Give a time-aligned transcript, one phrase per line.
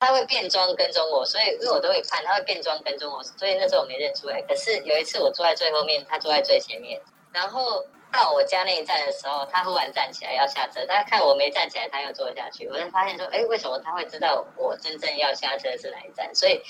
[0.00, 4.42] 他会变装跟踪我，所以因为我都会看，他会变装跟踪我，所以那时候我没认出来。
[4.42, 7.00] 可是有一次我坐在最后面，他坐在最前面，
[7.32, 16.34] 然后到我家那一站的时候，他忽然站起来要下车，他看我没站起来，他又坐下去，我就发现说，哎，为什么他会知道我真正要下车是哪一站？
[16.34, 16.60] 所以。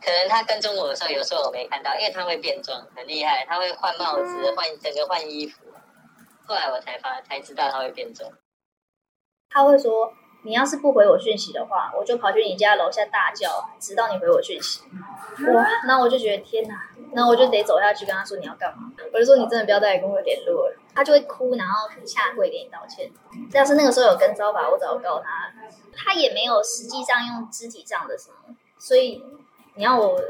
[0.00, 5.64] 可能他跟踪我的时候，有时候我没看到，因为他会变装，很厉害，他会换帽子、换整个换衣服。
[6.46, 8.30] 后来我才发才知道他会变装。
[9.50, 10.08] 他会说
[10.42, 14.82] ：“你要是不回我讯息的话，我就跑去你家楼下大叫，直到你回我讯息。”
[15.54, 15.66] 哇！
[15.86, 18.90] 那我就觉得天哪，那我就得走下去跟他说你要干嘛。
[19.12, 20.76] 我就说你真的不要再跟我联络了。
[20.94, 23.10] 他就会哭，然后下跪给你道歉。
[23.52, 25.52] 要是那个时候有跟招法，我早告他。
[25.94, 29.24] 他也没有实际上用肢体上的什么，所以。
[29.74, 30.20] 你要我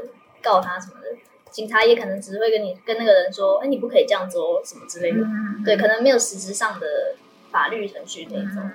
[0.43, 1.07] 告他什么的，
[1.49, 5.17] 警察也可能只会跟你跟那个人说，哎，你不可以这样做什么之类的。
[5.65, 6.85] 对，可能没有实质上的
[7.49, 8.71] 法律程序那种。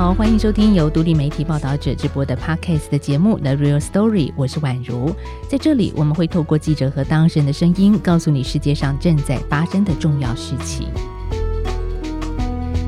[0.00, 5.14] 好，欢迎收听由独立媒体报道者直播的 Podcast 的节目《The Real Story》，我是宛如。
[5.46, 10.88] 在这里，我们会透过记者和当事人的声音，告诉你世界上正在发生的重要事情。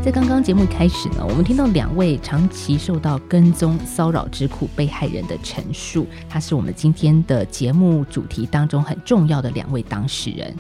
[0.03, 10.57] 在刚刚节目开始呢，我们听到两位长期受到跟踪骚扰之苦被害人的陈述，他是我们今天的节目主题当中很重要的两位当事人。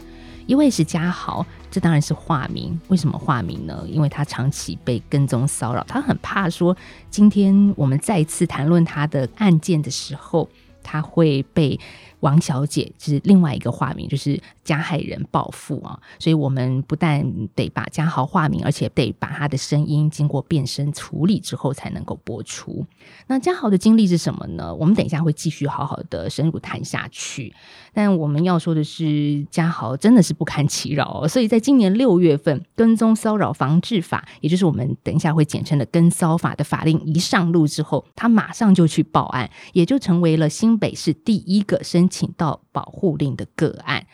[0.46, 2.78] 一位是嘉豪，这当然是化名。
[2.88, 3.84] 为什么化名呢？
[3.88, 6.76] 因为他长期被跟踪骚扰，他很怕说
[7.10, 10.48] 今天我们再次谈论他的案件的时候，
[10.82, 11.78] 他会被。
[12.22, 22.86] 王小姐是另外一个化名，就是加害人报复啊，所以我们不但得把嘉豪化名，而且得把他的声音经过变声处理之后才能够播出。
[23.26, 24.72] 那嘉豪的经历是什么呢？
[24.72, 27.52] 我们等一下会继续好好的深入谈下去。
[27.92, 42.08] 但我们要说的是，嘉豪真的是不堪其扰，哦所以在今年六月份，跟踪骚扰防治法，也就是我们等一下会简称的跟骚法的法令一上路之后，他马上就去报案，也就成为了新北市第一个申。
[42.12, 44.06] 请到保护令的个案，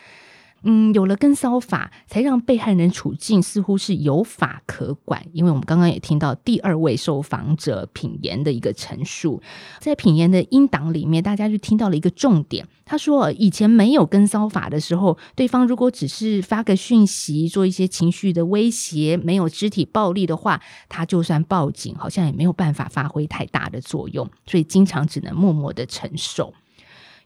[0.63, 5.25] 嗯，有了跟骚法，才让被害人处境似乎是有法可管。
[5.33, 9.41] 因为我们刚刚也听到第二位受访者品言的一个陈述，
[9.79, 12.67] 在品言的音档里面，大家就听到了一个重点。
[12.85, 26.53] 他说，以前没有跟骚法的时候，对方如果只是发个讯息，做一些情绪的威胁，没有肢体暴力的话，他就算报警，好像也没有办法发挥太大的作用，所以经常只能默默的承受。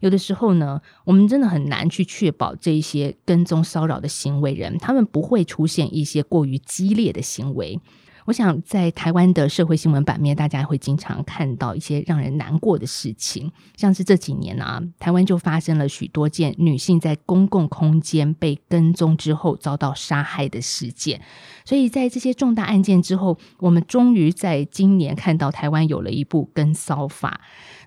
[0.03, 7.81] 有的时候呢，我们真的很难去确保这些跟踪骚扰的行为人，他们不会出现一些过于激烈的行为。
[8.25, 21.21] 我想，在台湾的社会新闻版面，大家会经常看到一些让人难过的事情，像是这几年啊，台湾就发生了许多件女性在公共空间被跟踪之后遭到杀害的事件。
[21.65, 27.41] 所以在这些重大案件之后，我们终于在今年看到台湾有了一部跟骚法。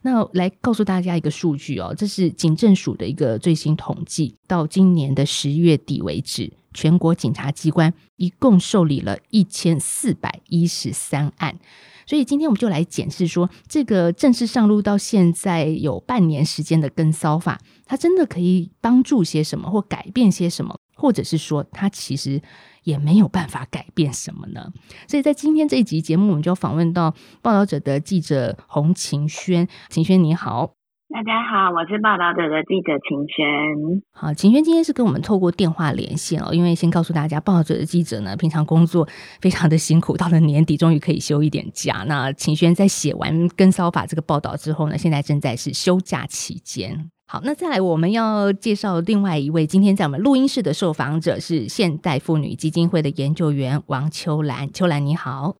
[0.05, 6.53] 那来告诉大家一个数据哦，这是警政署的一个最新统计，到今年的十月底为止。
[6.75, 11.57] 全国警察机关一共受理了一千四百一十三案，
[12.05, 22.41] 所以今天我们就来检视说，这个正式上路到现在有半年时间的跟骚法，它真的可以帮助些什么，或改变些什么，或者是说它其实
[22.85, 24.72] 也没有办法改变什么呢？
[25.07, 30.72] 所以在今天这一集节目，我们就访问到报道者的记者洪晴轩，晴轩你好。
[31.13, 34.01] 大家好，我是报道者的记者秦轩。
[34.12, 39.07] 好，秦轩今天是跟我们透过电话连线哦，因为先告诉大家，报道者的记者呢，平常工作
[39.40, 42.03] 非常的辛苦，到了年底终于可以休一点假。
[42.07, 47.09] 那秦轩在写完《跟骚法》这个报道之后呢，现在正在是休假期间。
[47.28, 54.72] 好，那再来我们要介绍另外一位今天在我们录音室的受访者是现代妇女基金会的研究员王秋兰。
[54.72, 55.56] 秋兰你好。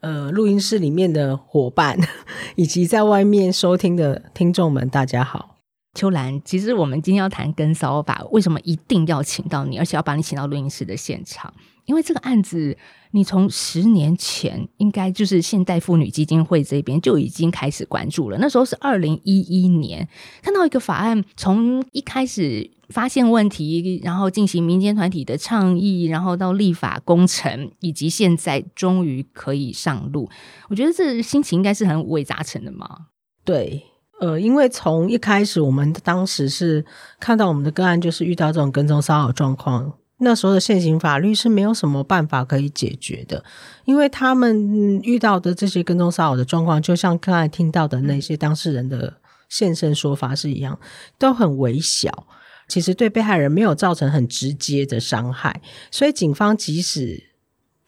[0.00, 1.98] 呃，录音室里面的伙伴，
[2.54, 5.56] 以及在外面收听的听众们，大家好。
[5.94, 11.52] 秋兰，其实我们今天要谈跟骚法，为什么一定要请到你，而且要把你请到录音室的现场？
[11.88, 12.76] 因为这个案子，
[13.12, 18.36] 你从十年前应该就是现代妇女基金会这边就已经开始关注了。
[18.38, 20.06] 那时候是二零一一年，
[20.42, 30.28] 看到一个法案，从一开始发现问题，然后进行民间团体的倡议，然后到立法工程，以及现在终于可以上路。
[30.68, 33.06] 我觉得这心情应该是很五味杂陈的嘛。
[33.44, 33.82] 对，
[34.20, 36.84] 呃，因为从一开始，我们当时是
[37.18, 39.94] 看到我们的个案，就是遇到这种跟踪骚扰状况。
[40.18, 43.44] 那时候的现行法律是没有什么办法可以解决的，
[43.84, 49.18] 因为他们遇到的这些跟踪骚扰的状况，就像刚才听到的那些当事人的
[49.48, 50.78] 现身说法是一样，
[51.18, 52.26] 都很微小，
[52.66, 57.27] 其实对被害人没有造成很直接的伤害，所以警方即使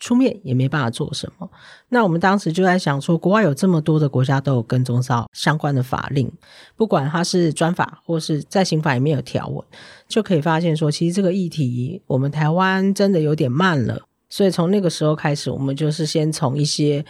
[0.00, 1.48] 出面也没办法做什么。
[1.90, 6.28] 那我们当时就在想说，国外有这么多的国家都有跟踪骚相关的法令，
[6.74, 9.64] 不管它是专法或是在刑法里面有条文，
[10.08, 14.00] 就可以发现说，其实这个议题我们台湾真的有点慢了。
[14.28, 17.04] 所以从那个时候开始，我们就是先从一些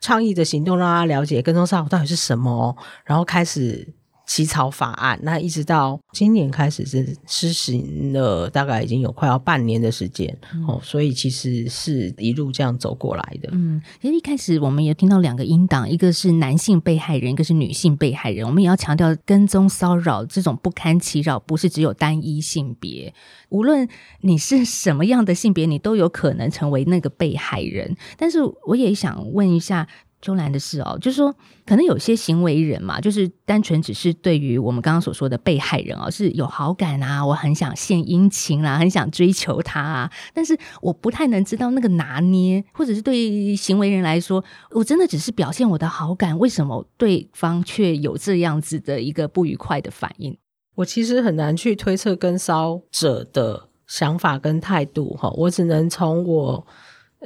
[0.00, 3.94] 倡议的行动，让大家了解跟踪骚到底是什么，然后开始。
[4.26, 10.36] 起草法案，那一直到今年开始是施行了，大概已经有快要半年的时间
[10.66, 13.50] 哦，所以其实是一路这样走过来的。
[13.52, 18.46] 嗯，其实一开始我们也听到两个音档，一个是男性被害人，一个是女性被害人。
[18.46, 23.12] 我们也要强调，跟踪骚扰这种不堪其扰，不是只有单一性别，
[23.50, 23.86] 无论
[24.22, 27.94] 你是什么样的性别，你都有可能成为那个被害人。
[28.16, 29.86] 但是我也想问一下。
[30.24, 31.30] 秋兰的事哦，就是说，
[31.66, 50.34] 可能有些行为人嘛，就是单纯只是对于我们刚刚所说的被害人哦，是有好感啊，我很想献殷勤啦，很想追求他啊，但是我不太能知道那个拿捏，或者是对行为人来说，我真的只是表现我的好感，为什么对方却有这样子的一个不愉快的反应？
[50.76, 56.66] 我其实很难去推测跟骚者的想法跟态度哈，我只能从我。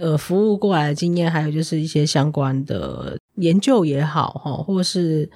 [0.01, 5.29] 呃，服务过来的经验，还有就是一些相关的研究也好，哈，或是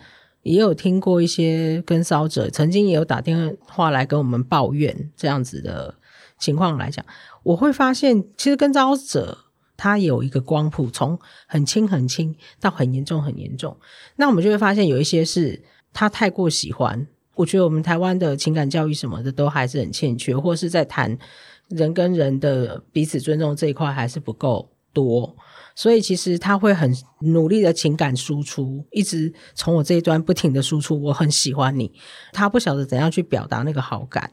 [0.42, 5.92] 也有听过一些跟骚者曾经也有打电话来跟我们抱怨这样子的
[6.38, 7.04] 情况来讲，
[7.42, 9.36] 我会发现，其实跟骚者
[9.76, 11.18] 他有一个光谱，从
[11.48, 13.76] 很轻很轻到很严重很严重。
[14.14, 15.60] 那我们就会发现，有一些是
[15.92, 17.04] 他太过喜欢，
[17.34, 21.18] 我觉得我们台湾的情感教育什么的都还是很欠缺，或是在谈。
[21.68, 25.34] 人跟人的彼此尊重这一块还是不够多，
[25.74, 31.92] 所以其实他会很努力的情感输出，一直从我这一端不停的输出，我很喜欢你。
[32.32, 34.30] 他不晓得怎样去表达那个好感。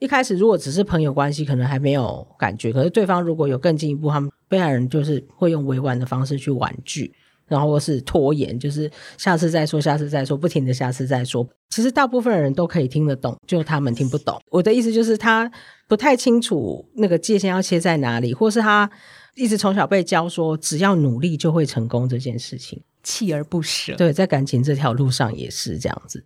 [0.00, 7.14] 一开始如果只是朋友关系，可能还没有感觉，可是对方如果有更进一步，他们被害人就是会用委婉的方式去婉拒。
[7.50, 8.88] 然后是拖延，就是
[9.18, 11.44] 下次再说，下次再说，不停的下次再说。
[11.68, 14.40] 其实大部分人都可以听得懂，就他们听不懂。
[14.50, 15.50] 我的意思就是他
[15.88, 18.88] 不太清楚那个界限要切在哪里，或是他
[19.34, 23.96] 一直从小被教说只要努力就会成功这件事情，锲而不舍。
[23.96, 26.24] 对，在感情这条路上也是这样子。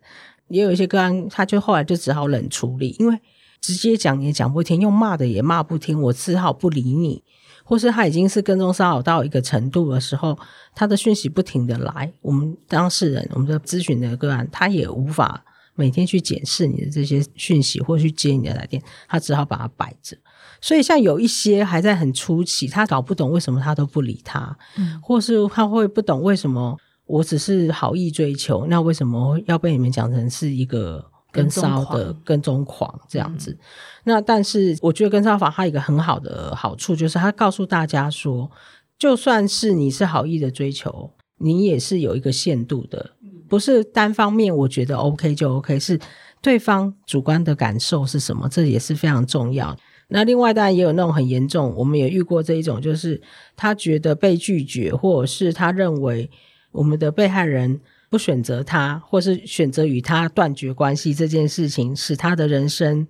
[0.49, 3.19] 也有一些个案，他就后来就只好冷处理，因为
[3.61, 7.23] 直接讲也讲不听，用骂的也骂不听，我只好不理你。
[7.67, 10.37] 或是他已经是跟踪骚扰到一个程度的时候，
[10.75, 20.15] 他的讯息不停的来，我们当事人，我们的咨询的个案，他也无法每天去检视你的这些讯息，或去接你的来电，他只好把它摆着。
[20.61, 24.55] 所以，像有一些还在很初期，他搞不懂为什么他都不理他，
[25.01, 26.77] 或是他会不懂为什么
[27.07, 31.11] 我只是好意追求，那为什么要被你们讲成是一个？
[31.35, 33.57] 跟骚的跟踪狂这样子，
[34.05, 38.49] 那但是我觉得跟骚法它一个很好的好处就是它告诉大家说，
[38.97, 43.11] 就算是你是好意的追求，你也是有一个限度的，
[43.49, 45.99] 不是单方面我觉得 OK 就 OK，是
[46.41, 49.75] 对方主观的感受是什么，这也是非常重要。
[50.07, 53.21] 那另外当然也有那种很严重，我们也遇过这一种，就是
[53.55, 56.29] 他觉得被拒绝，或者是他认为
[56.71, 57.81] 我们的被害人。
[58.07, 63.05] 不选择他，或是选择与他断绝关系这件事情，使他的人生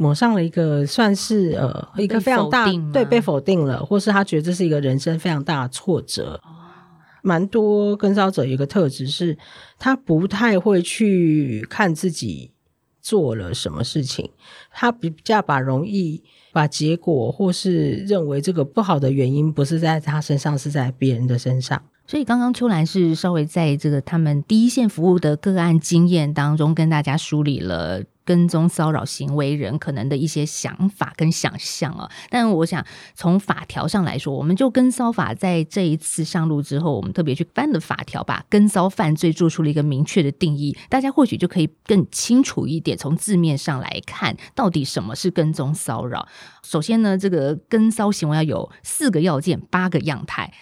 [0.00, 6.40] 抹上了一个算是呃一个非常大对被否定了，或是他觉得这是一个人生非常大的挫折。
[7.22, 9.36] 蛮多跟骚者有一个特质是，
[9.78, 12.50] 他不太会去看自己
[13.02, 14.30] 做了什么事情，
[14.72, 21.82] 他比较把容易把结果或是认为这个不好的原因不是在他身上，是在别人的身上。
[22.06, 32.08] 所以刚刚秋兰是稍微在这个他们第一线服务的个案经验当中，跟大家梳理了跟踪骚扰行为人可能的一些想法跟想象啊。
[32.28, 46.28] 但我想从法条上来说，我们就跟骚法在这一次上路之后，我们特别去翻了法条，把跟骚犯罪做出了一个明确的定义，大家或许就可以更清楚一点，从字面上来看到底什么是跟踪骚扰。
[46.62, 50.52] 首先呢，这个跟骚行为要有四个要件，八个样态。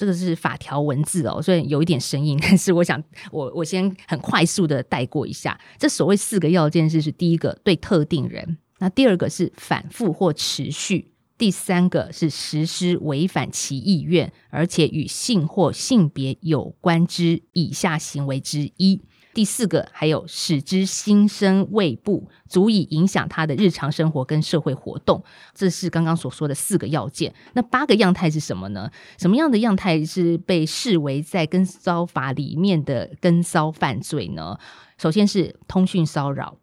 [0.00, 5.60] 这个是法条文字哦，所以有一点生硬， 但是我想我我先很快速的带过一下。
[5.76, 19.02] 这所谓四个要件是：是第一个对特定人，那第二个是反复或持续，第三个是实施违反其意愿，而且与性或性别有关之以下行为之一。
[19.32, 25.22] 第四个还有使之心生畏怖，足以影响他的日常生活跟社会活动，
[25.54, 27.32] 这是刚刚所说的四个要件。
[27.52, 28.90] 那八个样态是什么呢？
[29.18, 34.58] 什么样的样态是被视为在跟骚法里面的跟骚犯罪呢？
[34.98, 36.56] 首先是通讯骚扰。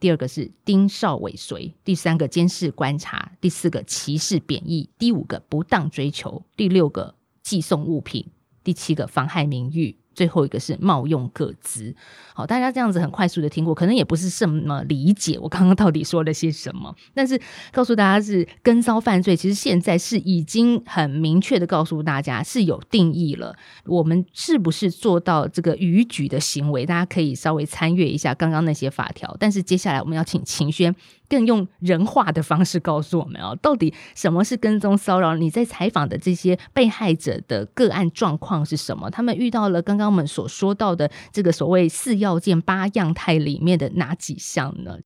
[0.00, 8.26] 第二个是盯梢尾随，第三个监视观察，第四个歧视贬义，第五个不当追求，第六个寄送物品，
[8.62, 9.96] 第七个妨害名誉。
[10.14, 11.94] 最后一个是冒用个资，
[12.34, 17.40] 好，大家这样子很快速的听过，可能也不是什么理解我刚刚到底说了些什么，但是
[17.72, 23.54] 告诉大家是跟骚犯罪，其实现在是已经很明确的告诉大家是有定义了，
[23.86, 30.94] 我们是不是做到这个逾矩的行为，大家可以稍微参阅一下刚刚那些法条，但是接下来我们要请秦轩。
[31.28, 35.36] 更用人话的方式告诉我们哦，到底什么是跟踪骚扰？
[35.36, 39.10] 你在采访的这些被害者的个案状况是什么？
[39.10, 44.98] 他们遇到了刚刚我们所说到的这个所谓四要件八样态里面的哪几项呢？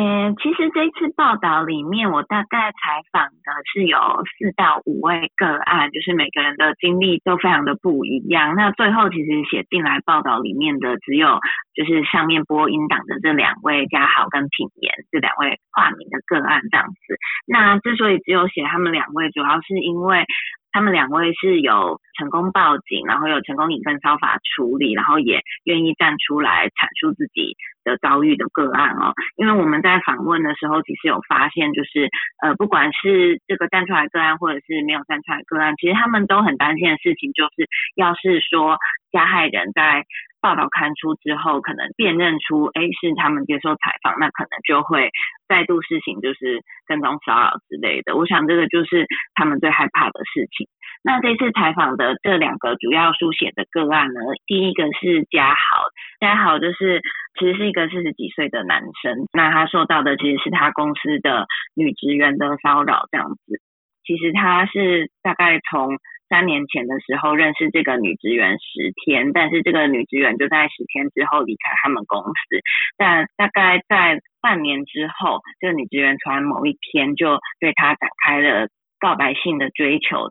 [0.00, 8.54] 嗯，其实这次报道里面，我大概采访的是有四到五位个案，就是每个人的经历都非常的不一样。
[8.54, 11.38] 那最后其实写进来报道里面的，只有
[11.74, 17.18] 就是上面播音档的这两位嘉豪跟品言这两位化名的个案这样子。
[17.46, 20.24] 那之所以只有写他们两位，主要是因为。
[20.72, 29.12] 他们两位是有成功报警，然后有成功以跟骚法处理，然后也愿意站出来阐述自己的遭遇的个案哦。
[29.36, 32.08] 因为我们在访问的时候，其实有发现，就是
[32.42, 38.78] 呃，不管是这个站出来个案，或者是没有站出来个案，其实他们都很担心的事情，就是要是说
[39.12, 40.04] 加害人在。
[40.42, 45.10] 报道刊出之后，可能辨认出，哎，是他们接受采访，那可能就会
[45.46, 48.16] 再度实行就是跟踪骚扰之类的。
[48.16, 50.66] 我想这个就是他们最害怕的事情。
[51.04, 55.84] 那这次采访的这两个主要书写的个案呢，第一个是嘉豪，
[56.20, 57.02] 嘉豪就是
[57.40, 63.58] 其实是一个四十几岁的男生，那他受到的其实是他公司的女职员的骚扰这样子。
[64.04, 65.96] 其实他是大概从。
[66.30, 72.62] 三年前的时候认识这个女职员十天，但是这个女职员就在十天之后离开他们公司。
[72.96, 78.68] 但大概在半年之后，这个女职员突然某一天就对他展开了
[79.00, 80.30] 告白性的追求。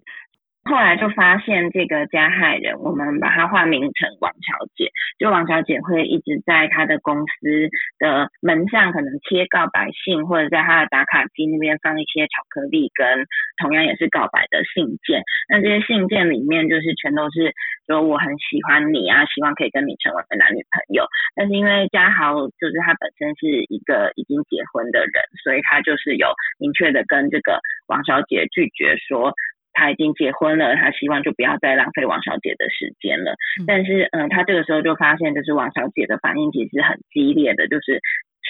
[0.69, 4.91] 后来就发现这个加害人，我们把他化名成王小姐。
[5.17, 13.25] 就王小姐会一直在她的公司的门上可能贴告白信，或者在她的打卡机那边放一些巧克力，跟
[13.57, 15.23] 同样也是告白的信件。
[15.49, 17.51] 那这些信件里面就是全都是
[17.87, 21.03] 说我很喜欢你啊，希望可以跟你成为男女朋友。
[21.35, 29.33] 但是因为嘉豪就是他本身是一个已经结婚的人，所以他就是有明确的跟这个王小姐拒绝说。
[29.79, 33.33] 他已经结婚了，他希望就不要再浪费王小姐的时间了。
[33.65, 38.01] 但是，嗯，他这个时候就发现，就是王小姐的反应其实很激烈的，就是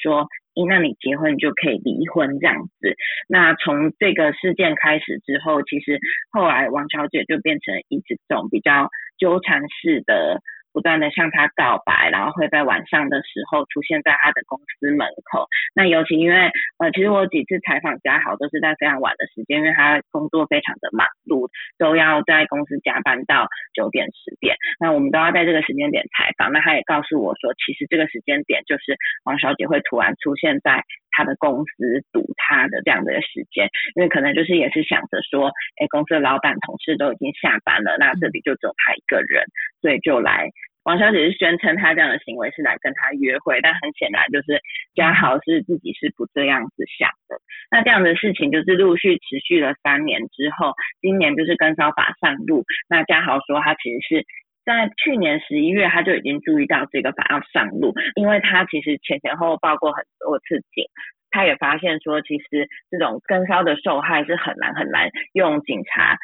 [0.02, 2.96] 说，咦，那你结婚就可以离婚这样子。
[3.28, 6.00] 那从这个事件开始之后，其实
[6.32, 10.42] 后来王小姐就变成一直这种比较纠缠式的。
[10.74, 15.48] 不断的向他告白，然后会在晚上的时候出现在他的公司门口。
[15.76, 24.56] 那尤其因为呃，其实我几次采访嘉豪都是在非常晚的时间，因为他工作非常的忙碌，都要在公司加班到九点十点。
[24.80, 26.52] 那我们都要在这个时间点采访。
[26.52, 30.84] 那他也告诉我说，其实这个时间点就是王小姐会突然出现在
[31.20, 35.52] 他的公司堵他的这样的时间，因为可能就是也是想着说，
[35.84, 39.44] 哎，公司的老板同事都已经下班了，那这里就只有他一个人，
[39.82, 40.48] 所以就来。
[40.84, 44.62] 王小姐是宣称她这样的行为是来跟他约会，但很显然就是
[44.96, 47.36] 嘉豪是自己是不这样子想的。
[47.70, 52.64] 那这样的事情就是陆续持续了三年之后，今年就是跟骚法上路。
[52.88, 54.26] 那嘉豪说他其实是
[54.66, 60.86] 在去年十一月他就已经注意到这个法要上路，因为他其实前前后后报过很多次警，
[61.32, 66.18] 他也发现说其实这种跟骚的受害是很难很难用警察。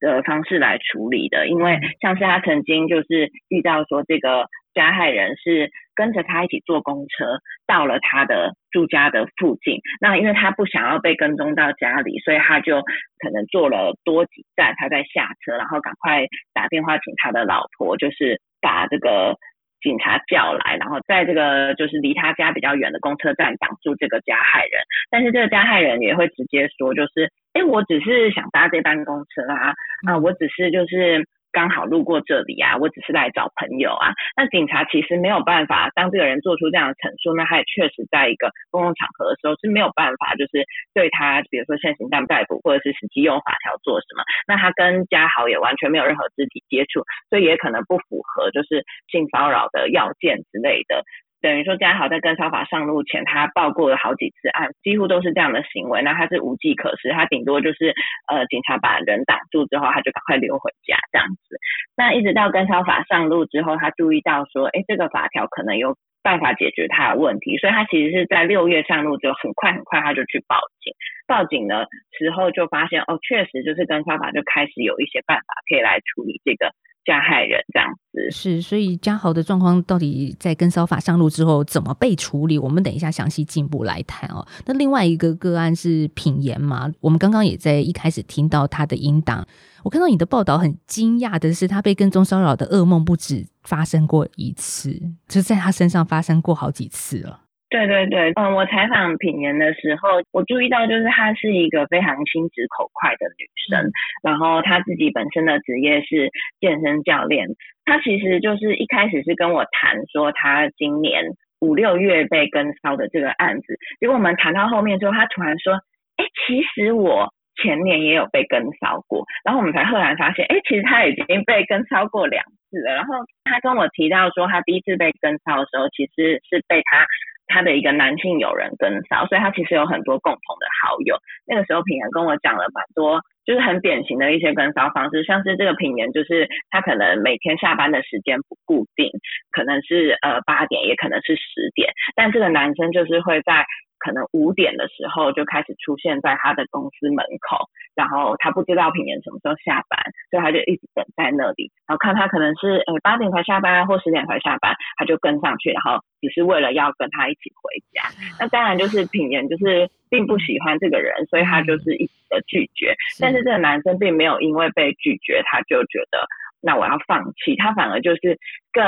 [0.00, 12.82] 的方式来处理的，因为像是他曾经就是遇到说这个加害人是跟着他一起坐公车到了他的住家的附近，那因为他不想要被跟踪到家里，所以他就
[13.18, 19.36] 可能坐了多几站，他在下车，然后赶快打电话请他的老婆，就是把这个。
[19.84, 29.74] 警察叫来，然后在这个就是离他家比较远的公车站挡住这个加害人，但是这个加害人也会直接说，就是，哎，我只是想搭这班公车啊，
[30.08, 31.28] 啊，我只是就是。
[31.54, 34.10] 刚好路过这里啊，我只是来找朋友啊。
[34.36, 44.24] 那警察其实没有办法，当这个人做出这样的陈述，那他也确实在一个公共场合的时候是没有办法，就是对他，比如说现行犯逮捕，或者是实际用法条做什么。
[44.48, 51.04] 那他跟嘉豪也完全没有任何肢体接触，所以也可能不符合就是性骚扰的要件之类的。
[51.44, 56.00] 等于说，嘉豪在跟骚法上路前，他报过了好几次案，几乎都是这样的行为。
[56.00, 57.92] 那他是无计可施，他顶多就是
[58.28, 61.58] 呃，警察把人挡住之后，他就赶快溜回家这样子。
[61.98, 70.94] 那一直到跟骚法上路之后，他注意到说，哎，这个法条可能有办法解决他的问题，所以他其实是在六月上路之后，很快很快他就去报警。
[71.26, 71.86] 报警的
[72.16, 76.72] 时候就发现，哦，确实就是跟骚法就开始有一些办法可以来处理这个
[77.04, 78.30] 加害人这样子。
[78.30, 82.58] 是，所以嘉豪的状况到底在跟骚法上路之后怎么被处理？
[82.58, 84.46] 我们等一下详细进一步来谈哦。
[84.66, 86.90] 那另外一个个案是品言嘛？
[87.00, 89.46] 我们刚刚也在一开始听到他的音档。
[89.82, 97.40] 我看到你的报道，很惊讶的是，他被跟踪骚扰的噩梦不止发生过一次，就在他身上发生过好几次了。
[97.74, 103.90] 对对对，嗯，我采访品言的时候，我注意到就是她是一个非常心直口快的女生，
[104.22, 107.48] 然后她自己本身的职业是健身教练，
[107.84, 111.24] 她其实就是一开始是跟我谈说她今年
[111.60, 115.74] 五六月被跟骚的这个案子，结果我们谈到后面之后，她突然说，
[116.16, 117.34] 哎，其实我。
[117.62, 122.96] 前年也有被跟骚过，然后我们才赫然发现，哎，其实他已经被跟骚过两次了。
[122.96, 123.14] 然后
[123.44, 127.06] 他跟我提到说，他第一次被跟骚的时候，其实是被他
[127.54, 131.14] 他的一个男性友人跟骚，所以他其实有很多共同的好友。
[131.46, 139.06] 那个时候品言跟我讲了蛮多，就是很典型的一些跟骚方式，像是这个品言，就是他可能每天下班的时间不固定，
[139.52, 143.64] 可能是呃八点，也可能是十点，但这个男生就是会在。
[144.04, 149.98] 可能五点的时候就开始出现在他的公司门口，然后他不知道品言什么时候下班，
[150.30, 158.12] 所以他就一直等在那里，然后看他可能是呃八点才下班或十点才下班，他就跟上去，然后只是为了要跟他一起回家。
[158.38, 162.94] 那当然就是品言就是并不喜欢这个人，所以他就是一直的拒绝。
[163.18, 166.28] 但是这个男生并没有因为被拒绝，他就觉得。
[166.64, 168.38] 那我要放弃，他反而就是
[168.72, 168.82] 更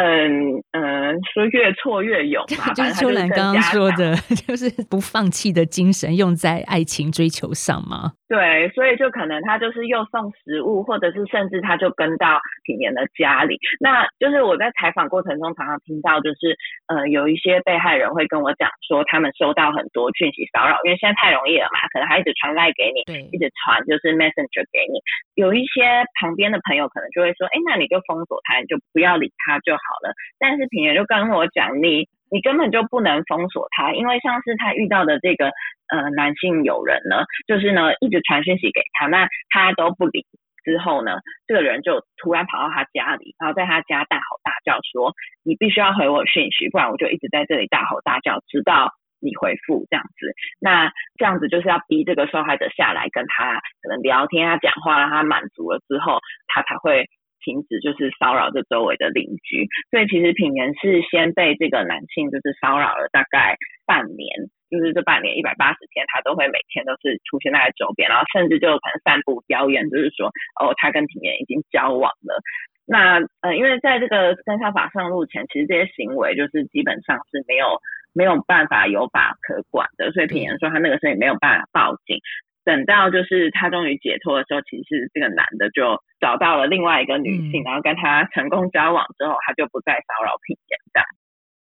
[0.72, 2.72] 嗯，说越挫越勇嘛。
[2.74, 4.14] 就是秋兰刚刚说的，
[4.48, 8.12] 就是不放弃的精神用在爱情追求上吗？
[8.28, 13.56] 对，所以就可能他就是又送食物，或者是甚至他就跟到品言的家里。
[13.78, 16.56] 那就是我在采访过程中常常听到，就是
[16.88, 24.98] 呃，有一些被害人会跟我讲说，他们收到很多讯息骚扰，因为现在太容易了嘛，可能他一直传赖给你，一直传就是 messenger 给你。
[25.38, 30.14] 有一些旁边的朋友可能就会说，哎，那你就封锁他，你就不要理他就好了。
[30.38, 35.50] 但是品言就跟我讲，你你根本就不能封锁他，因为像是他遇到的这个。
[35.88, 40.26] 呃，男性友人呢，就是呢一直传讯息给他，那他都不理。
[40.64, 45.14] 之后呢，这个人就突然跑到他家里，然后在他家大吼大叫说
[45.46, 48.90] ：“你必须要回我讯息，不然我就一直在这里大吼大叫，直到
[49.20, 57.06] 你回复。”这样子，那这样子就是要逼这个受害者下来跟他可能聊天啊、讲话，让他满足了之后，他才会
[57.46, 59.70] 停止就是骚扰这周围的邻居。
[59.94, 63.54] 所以其实品言是先被这个男性就是骚扰了大概
[63.86, 64.50] 半年。
[64.68, 70.26] 就是这半年一百八十天，他都会每天都是出现在周边，然后甚至就可能散布谣言，就是说
[70.58, 72.42] 哦，他跟品言已经交往了。
[72.84, 77.78] 那呃，因为在这个生效法上路前，其实这些行为就是基本上是没有
[78.12, 82.18] 没有办法有法可管的，所以品言说他那个时候也没有办法报警。
[82.66, 91.06] 等到就是他终于解脱的时候，其实这个男的就找到了另外一个女性，然后跟他成功交往之后，他就不再骚扰品言这样。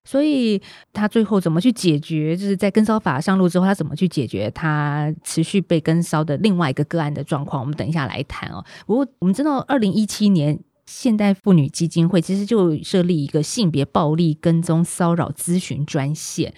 [0.05, 0.61] 所以
[0.93, 2.35] 他最后怎么去解决？
[2.35, 7.63] 就是在跟骚法上路之后，他怎么去解决他持续被跟骚的另外一个个案的状况？
[7.63, 8.65] 我们等一下来谈哦。
[8.87, 16.55] 不过我们知道，二零一七年现代妇女基金会其实就设立一个性别暴力跟踪骚扰咨询专线，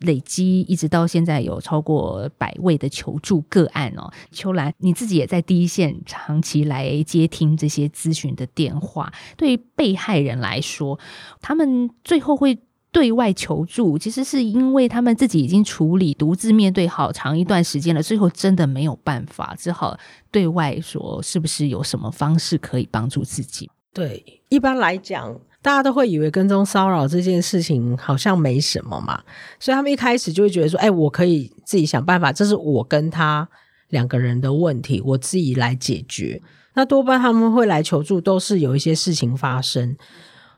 [0.00, 4.10] 累积一直到现在有超过百位的求助个案哦。
[4.30, 10.98] 秋兰，你自己也在第一线长期来接听这些咨询的电话，对于被害人来说，
[11.40, 12.58] 他们最后会。
[12.94, 19.98] 对外求助，其实是因为他们自己已经处理，独自面对好长一段时间了，最后真的没有办法，只好
[20.30, 23.68] 对外说，是不是有什么方式可以帮助自己？
[23.92, 29.22] 对，一般来讲，大家都会以为跟踪骚扰这件事情好像没什么嘛，
[29.58, 33.48] 所以他们一开始就会觉得说，哎，我可以自己想办法，这是我跟他
[33.88, 36.42] 两个人的问题，我自己来解决。
[36.74, 39.96] 那多半他们会来求助，都是有一些事情发生，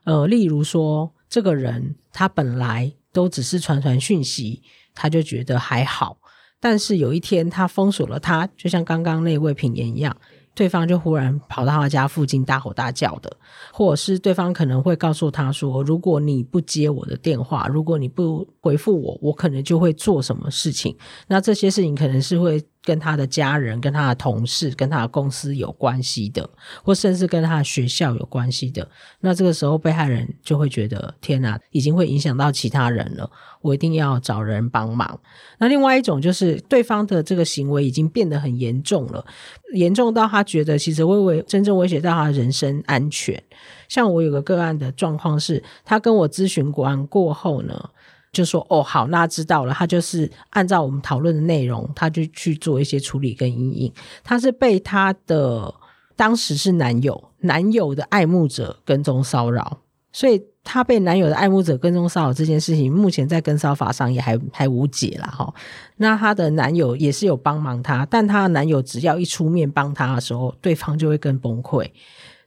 [0.03, 1.12] 呃，例如说。
[1.29, 4.62] 这个人他本来都只是传传讯息，
[4.95, 6.19] 他就觉得还好。
[6.61, 10.16] 但是有一天他封锁了他，就像刚刚那位品言一样，
[10.57, 13.31] 对方就忽然跑到他家附近大吼大叫的，
[13.71, 20.97] 或者是对方可能会告诉他说：“如果你不接我的电话，如果你不回复我，我可能就会做什么事情。”
[21.29, 26.49] 那这些事情可能是会跟他的家人、跟他的同事、跟他的公司有关系的，
[26.85, 33.29] 或甚至跟他的学校有关系的，那这个时候被害人就会觉得天哪，已经会影响到其他人了，
[33.61, 35.18] 我一定要找人帮忙。
[35.59, 39.27] 那另外一种就是对方的这个行为已经变得很严重了，
[39.75, 43.42] 严重到他觉得其实会威真正威胁到他的人身安全。
[43.88, 47.90] 像我有个个案的状况是，他跟我咨询完过后呢。
[48.37, 49.72] 就说哦好，那知道了。
[49.72, 53.92] 他就是按照我们讨论的内容，他就去做一些处理跟阴影。
[54.22, 55.72] 他是被他的
[56.14, 59.79] 当时是男友，男友的爱慕者跟踪骚扰，
[60.12, 65.53] 所以他被男友的爱慕者跟踪骚扰这件事情，目前在跟骚法上也还还无解了哈。
[65.96, 71.90] 那她的男友也是有帮忙她，但她的男友只要一出面帮她的时候，对方就会更崩溃。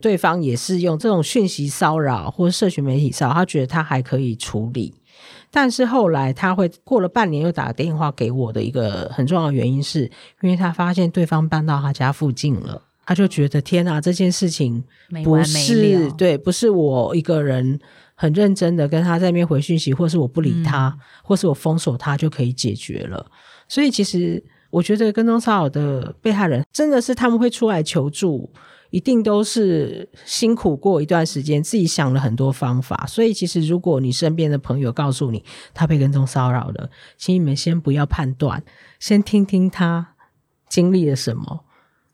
[0.01, 4.93] 对方也是用这种讯息骚扰或社群媒体骚扰，他觉得他还可以处理。
[5.51, 10.03] 但是后来他会过了半年又打个电话给我的一个很重要的原因，是
[10.41, 14.83] 因为他发现对方搬到他家附近了，他就觉得天哪，这件事情
[15.23, 17.79] 不是对，不是我一个人
[18.15, 23.25] 很认真的跟他在那边回讯息，或是我不理他，或是我封锁他就可以解决了。
[23.67, 28.49] 所以其实我觉得跟踪骚扰的被害人真的是他们会出来求助。
[28.91, 33.05] 一定都是辛苦过一段时间，自己想了很多方法。
[33.07, 38.63] 所以，其实如果你身边的朋友告诉你他被跟踪骚扰了，请你们先不要判断，
[38.99, 40.15] 先听听他
[40.67, 41.65] 经历了什么，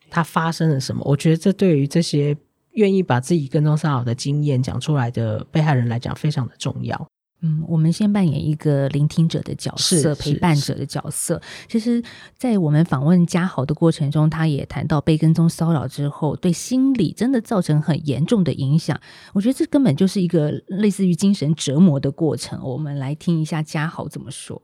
[0.10, 1.02] 他发生了什么。
[1.06, 2.36] 我觉得这对于这些
[2.72, 7.08] 愿意把自己跟踪骚扰的经验讲出来的被害人来讲，非常的重要。
[7.46, 11.40] 嗯，我们先扮演一个聆听者的角色，陪伴者的角色。
[11.70, 12.02] 其实，
[12.36, 19.00] 在我们访问嘉豪的过程中，他也谈到被跟踪骚扰之后，对心理真的造成很严重的影响。
[19.32, 22.60] 我觉得这根本就是一个类似于精神折磨的过程。
[22.64, 24.60] 我们来听一下嘉豪怎么说。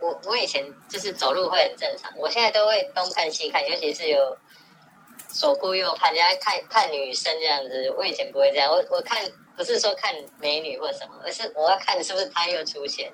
[0.00, 4.16] 我我以前就是走路会很正常，我现在都会东看西看，尤其是有
[5.28, 7.94] 左顾右盼，人家看看女生这样子。
[7.98, 9.18] 我以前不会这样，我我看。
[9.58, 13.12] 不是说看美女或什么，而是我要看是不是他又出现，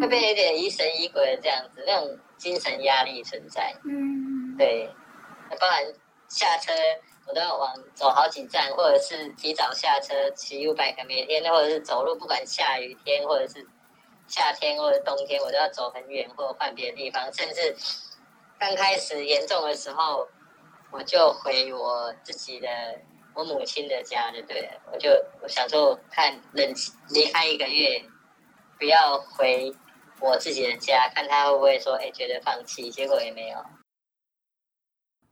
[0.00, 3.74] 会变有点疑神疑鬼的这样子，那种精神压力存在。
[3.84, 4.88] 嗯，对，
[5.58, 5.84] 包含
[6.28, 6.72] 下车
[7.26, 13.66] 我都要往走好几站，或者是提早下车骑 U bike，，每天或者是走路，不管下雨天或者是
[14.28, 17.74] 夏天或者冬天，我都要走很远或者换别的地方，甚至
[18.56, 20.28] 刚开始严重的时候，
[20.92, 22.68] 我就回我自己的。
[23.34, 25.10] 我母亲的家就对了，我就
[25.42, 26.72] 我想说看冷
[27.10, 28.02] 离开一个月，
[28.78, 29.72] 不要回
[30.20, 33.58] 我自己的家，看他会不会说哎觉得放弃，结果也没有。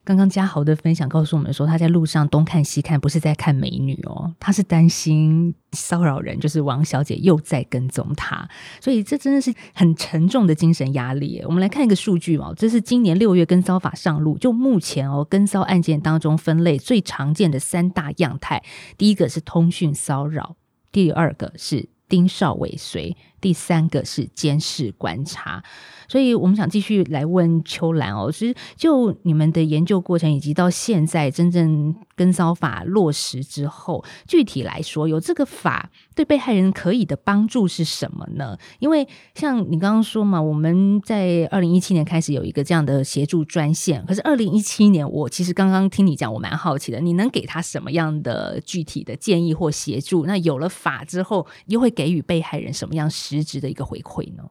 [0.03, 11.41] 刚刚嘉豪的分享告诉我们说，他在路上东看西看，不是在看美女哦，他是担心骚扰人，就是王小姐又在跟踪他，所以这真的是很沉重的精神压力。
[11.45, 18.63] 我们来看一个数据哦，这是今年六月跟骚法上路，就目前哦跟骚案件当中分类最常见的三大样态，
[18.97, 20.55] 第一个是通讯骚扰，
[20.91, 25.63] 第二个是盯梢尾随，第三个是监视观察。
[26.07, 38.57] 所以我们想继续来问秋兰哦，其实就你们的研究过程，以及到现在真正跟骚法落实之后，具体来说，有这个法对被害人可以的帮助是什么呢？
[38.79, 50.25] 因为像你刚刚说嘛，我们在二零一七年开始有一个这样的协助专线，可是二零一七年我其实刚刚听你讲，我蛮好奇的，你能给他什么样的具体的建议或协助？
[50.25, 54.43] 那有了法之后，又会给予被害人什么样实质的一个回馈呢？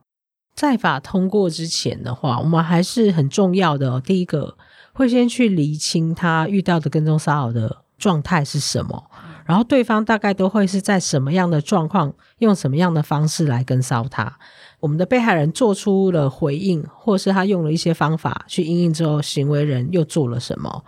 [0.55, 4.01] 在法通过之前的话，我们还是很重要的。
[4.01, 4.59] 第一个
[4.93, 9.11] 会先去厘清他遇到的跟踪骚扰的状态是什么，
[9.47, 14.39] 然后对方大概都会是在什么样的状况，用什么样的方式来跟骚他。
[14.81, 20.85] 我们的被害人做出了回应，或是他用了一些方法去应应之后，行为人又做了什么？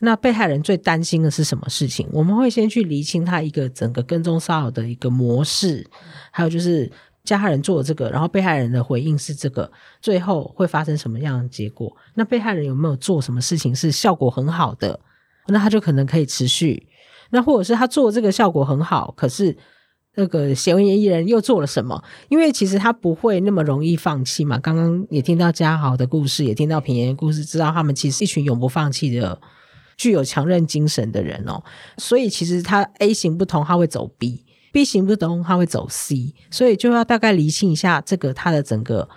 [0.00, 2.06] 那被害人最担心的是什么事情？
[2.12, 5.88] 我们会先去厘清他一个整个跟踪骚扰的一个模式，
[6.32, 6.92] 还有就是。
[7.26, 11.94] 加害人做了这个，然后被害人的回应是这个，最后会发生什么样的结果？
[12.14, 14.98] 那被害人有没有做什么事情是效果很好的？
[15.48, 16.88] 那他就可能可以持续。
[17.30, 19.56] 那或者是他做这个效果很好，可是
[20.14, 22.02] 那个嫌疑人又做了什么？
[22.28, 24.58] 因为其实他不会那么容易放弃嘛。
[24.58, 29.38] 刚刚也听到嘉豪的故事，也听到平言的故事，知道他们其实一群永不放弃的、
[29.96, 31.62] 具有强韧精神的人哦。
[31.98, 34.45] 所以其实他 A 型不同，他会走 B。
[34.76, 39.08] B 行不通，他会走 C，所以就要大概厘清一下这个他的整个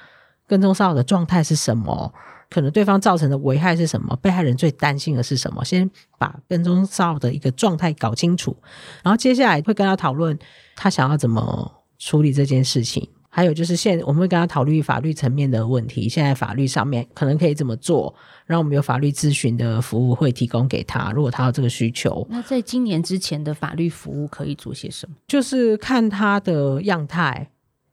[0.47, 2.13] 跟踪骚扰的状态是什么，
[2.49, 8.55] 可能对方造成的危害是什么，被害人最担心的是什么，先把跟踪骚扰的一个状态搞清楚，
[9.03, 10.39] 然后接下来会跟他讨论
[10.77, 18.13] 他想要怎么处理这件事情，还还有就是现我们会跟他讨论法律层面的问题，现在法律上面可能可以怎么做，
[18.45, 25.15] 然后我们有法律咨询的服务会提供给他，如果他有这个需求，那在今年之前的法律服务可以做些什么？
[25.25, 27.49] 就是看他的样态。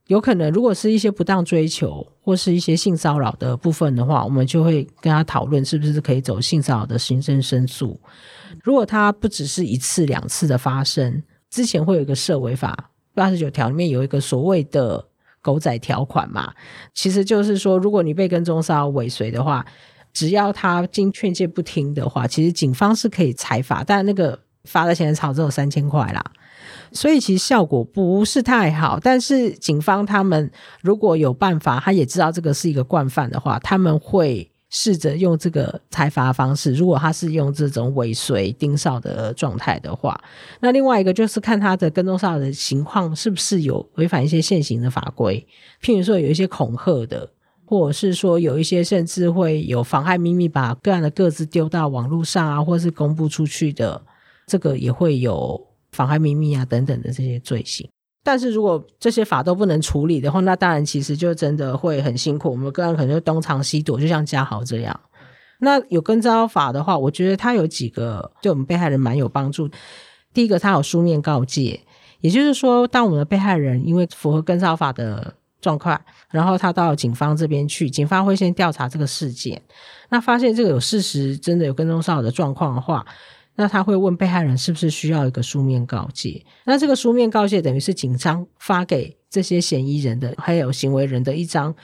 [0.09, 7.97] 有可能，如果是一些不当追求或是一些性骚扰的部分的话，我们就会跟他讨论是不是可以走性骚扰的行政申诉。
[8.65, 15.05] 如果他不只是一次两次的发生，之前会有一个涉违法八十九条里面有一个所谓的
[15.47, 16.53] 狗仔条款嘛，
[16.93, 19.65] 其实就是说，如果你被跟踪骚扰尾随的话，
[20.13, 26.25] 只要他经劝诫不听的话，其实警方是可以裁罚，但那个罚的钱草只有三千块啦。
[26.91, 30.51] 所以其实效果不是太好，但是警方他们
[30.83, 36.75] 如果有办法，他也知道这个是一个惯犯的话，他们会试着用这个裁罚方式。
[36.75, 40.21] 如果他是用这种尾随盯梢的状态的话，
[40.61, 45.47] 那另外一个就是看他的跟踪上的情况是不是有违反一些现行的法规，
[45.83, 47.31] 譬如说有一些恐吓的，
[47.65, 54.03] 或者是说有一些甚至会有妨害秘密，把个案的个资丢到网络上啊，或是公布出去的，
[54.47, 55.65] 这个也会有。
[55.93, 57.89] 妨害秘密啊等等的这些罪行，
[58.27, 62.51] 但是如果这些法都不能处理的话，那当然其实就真的会很辛苦。
[62.51, 65.01] 我们个人可能就东藏西躲，就像嘉豪这样。
[65.61, 69.71] 那有跟招法的话，我觉得他有几个对我们被害人蛮有帮助。
[70.35, 71.79] 第一个，他有书面告诫，
[72.21, 79.63] 也就是说，当我们的被害人因为符合跟招法的状况，然后他到警方这边去，警方会先调查这个事件，
[80.09, 83.07] 那发现这个有事实真的有跟踪骚扰的状况的话。
[83.57, 86.45] 那他会问被害人是不是需要一个书面告诫？
[86.65, 91.75] 那这个书面告诫等于是警方发给这些嫌疑人的，还有行为人的一张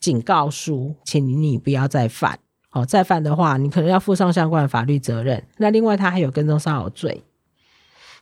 [0.00, 2.38] 警告书，请你不要再犯。
[2.70, 5.42] 哦，再犯的话，你可能要负上相关的法律责任。
[5.56, 7.24] 那另外，他还有跟踪骚扰罪。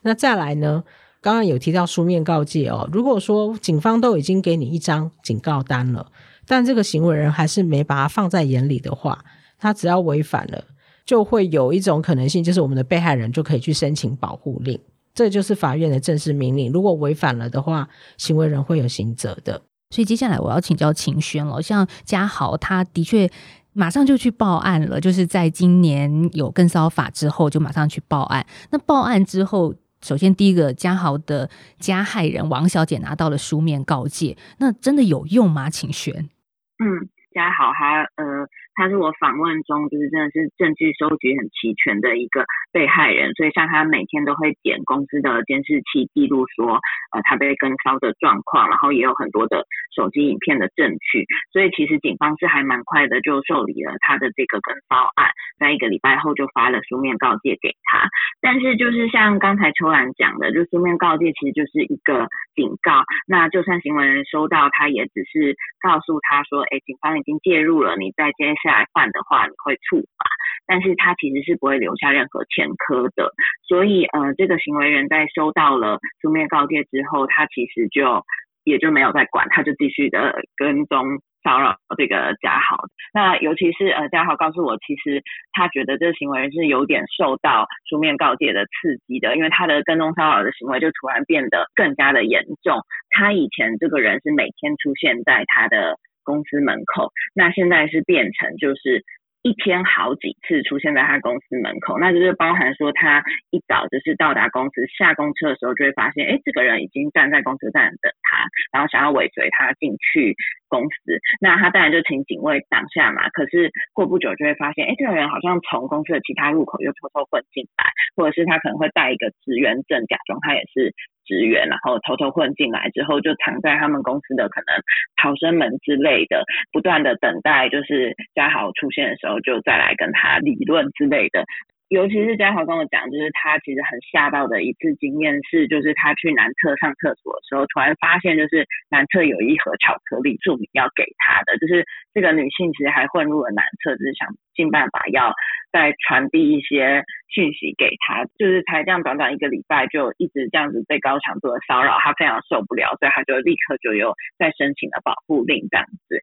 [0.03, 0.85] 那再来呢？
[1.21, 6.13] 刚刚有提到书面告诫哦，如果说警方都已经给你一张警告单了，
[6.47, 9.25] 但这个行为人还是没把它放在眼里的话，
[9.59, 10.65] 他只要违反了。
[11.07, 14.79] 就会有一种可能性，就是我们的被害人就可以去申请保护令，
[15.15, 16.73] 这就是法院的正式命令。
[16.73, 17.89] 如果违反了的话，
[18.19, 19.63] 行为人会有刑责的。
[19.91, 23.31] 所以接下来我要请教秦轩了，像嘉豪，他的确
[23.73, 28.45] 马上就去报案了，就是在今年有更骚法之后，就马上去报案。
[28.71, 35.71] 那报案之后，首先第一个，嘉豪的加害人王小姐拿到了书面告诫，那真的有用吗？
[35.71, 38.49] 秦轩，嗯，嘉豪他呃。
[38.77, 46.79] 他是我访问中就是真的是证据收集很齐全的一个被害人，所以像他每天都会点公司的监视器记录说，
[47.13, 58.07] 呃，他被跟骚的状况，然后也有很多的手机影片的证据，所以其实警方是还蛮快的就受理了他的这个跟骚案，在一个礼拜后就发了书面告诫给他。
[58.43, 68.55] 但是就是像刚才秋兰讲的，就书面告诫其实就是一个警告，那就算行为人收到，他也只是告诉他说，哎，警方已经介入了，你再接。
[68.67, 70.27] 下来犯的话，你会处罚，
[70.67, 73.31] 但是他其实是不会留下任何前科的。
[73.69, 78.25] 所以，呃，这个行为人在收到了书面告诫之后，他其实就
[78.65, 81.05] 也就没有再管，他就继续的跟踪
[81.45, 82.77] 骚扰这个嘉豪。
[83.15, 92.81] 那尤其是呃，嘉豪告诉我，其实他觉得这个行为人是有点受到书面告诫的刺激的，因为他的跟踪骚扰的行为就突然变得更加的严重。
[93.11, 95.97] 他以前这个人是每天出现在他的。
[96.27, 99.01] 公司门口，那现在是变成就是
[99.43, 103.23] 一天好几次出现在他公司门口，那就是包含说他
[103.55, 110.35] 一早就是到达公司下公车的时候就会发现，哎，这个人已经站在公车站等他，然后想要尾随他进去
[110.67, 113.29] 公司，那他当然就请警卫挡下嘛。
[113.31, 117.87] 可是过不久就会发现，哎，这个人好像从公司的其他入口又偷偷混进来，
[118.17, 120.93] 或者是他可能会带一个职员证，假装他也是。
[121.27, 124.81] 职员，然后偷偷混进来之后，就藏在他们公司的可能
[125.17, 131.45] 逃生门之类的，不断的等待，就是嘉豪出现的时候，就再来跟他理论之类的。
[131.89, 145.33] 尤其是嘉豪跟我讲，就是他其实很吓到的一次经验是，就是他去男厕上厕所的时候，突然发现就是男厕有一盒巧克力，注明要给他的，就是这个女性其实还混入了男厕，就是想尽办法要
[145.71, 156.19] 再传递一些讯息给他，就是才这样短短一个礼拜就一直这样子被高强度的骚扰，他非常受不了，所以他就立刻就有再申请了保护令这样子。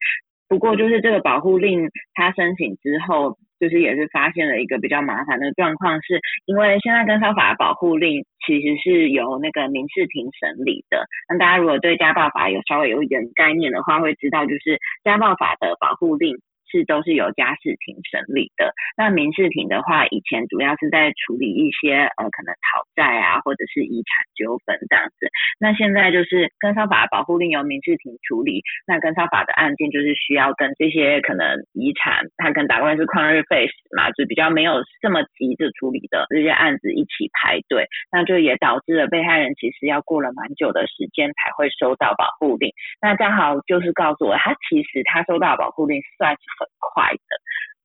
[0.54, 11.08] 不过就是这个保护令，他申请之后，就是也是发现了一个比较麻烦的状况，是因为现在跟骚法保护令其实是由那个民事庭审理的。
[11.28, 16.38] 那大家如果对家暴法有稍微有一点概念的话，会知道就是家暴法的保护令
[16.74, 18.74] 是都是由家事庭审理的。
[18.98, 25.30] 那民事庭的话，以前主要是在处理一些呃可能讨债啊，或者是遗产纠纷这样子。
[25.60, 42.74] 那现在就是跟骚法保护令由民事庭处理，那跟骚法的案件就是需要跟这些可能遗产，他跟打官司旷日费时嘛，就比较没有这么急着处理的这些案子一起排队，那就也导致了被害人其实要过了蛮久的时间才会收到保护令。
[43.02, 47.19] 那刚好就是告诉我，他其实他收到保护令算是很快的，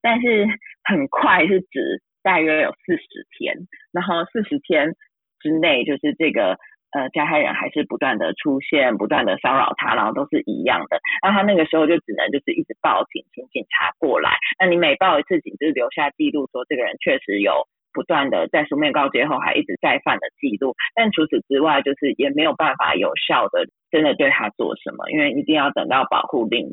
[0.01, 0.47] 但是
[0.85, 3.55] 很快是指大约有四十天，
[3.93, 4.95] 然后四十天
[5.41, 6.57] 之内就是这个
[6.93, 14.37] 呃加害人还是不断的出现，不断的骚扰他，然后都是一样的，那他那个时候就只能就是一直报警，请警察过来。
[14.59, 17.67] 那你每报一次警，就是留下记录说这个人确实有。
[17.91, 26.69] 不断的在书面告诫后还一直再犯的记录，但除此之外，就是也没有办法有效的真的对他做什么，因为一定要等到保护令。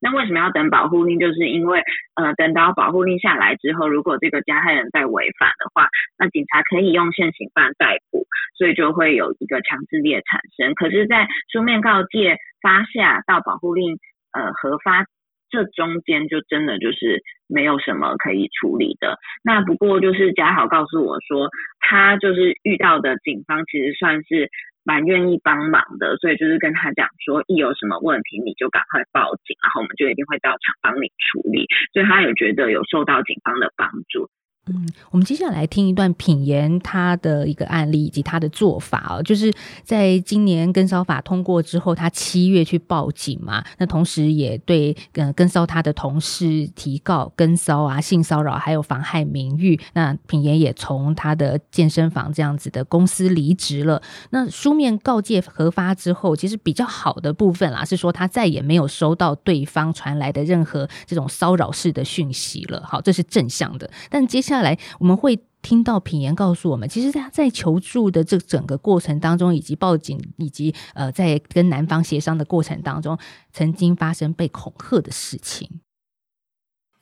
[0.00, 1.18] 那为什么要等保护令？
[1.18, 1.82] 就是因为
[2.14, 10.74] 呃，等到保护令下来之后，如果这个加害人在违反的话，那警察可以用现行犯逮捕，所以就会有一个强制力的产生。
[10.74, 13.98] 可是，在书面告诫发下到保护令
[14.32, 15.06] 呃核发。
[15.50, 19.16] 这中间就真的就是没有什么可以处理的。
[19.42, 21.48] 那不过就是嘉豪告诉我说，
[21.80, 24.50] 他就是遇到的警方其实算是
[24.84, 31.66] 蛮愿意帮忙的，所以就是跟他讲说，一有什么问题你就赶快报警，然后我们就一定会到场帮你处理。
[31.92, 34.30] 所以他有觉得有受到警方的帮助。
[34.68, 39.52] 嗯，我们接下来听一段品言他的一个案例以及他的做法哦，就是
[39.82, 54.02] 在今年跟骚法通过之后，他七月去报警嘛，那同时也对呃跟骚他的同事提告跟骚啊性骚扰还有妨害名誉，那品言也从他的健身房这样子的公司离职了。
[54.30, 62.82] 那书面告诫核发之后，其实比较好的部分啦，是说他再也没有收到对方传来的任何这种骚扰式的讯息了。
[62.86, 64.68] 好，这是正向的，但接下来。
[64.68, 73.18] 来，我们会听到品言告诉我们，其实他在求助的这整个过程当中，以及报警，以及呃，在跟男方协商的过程当中，
[73.50, 75.80] 曾经发生被恐吓的事情。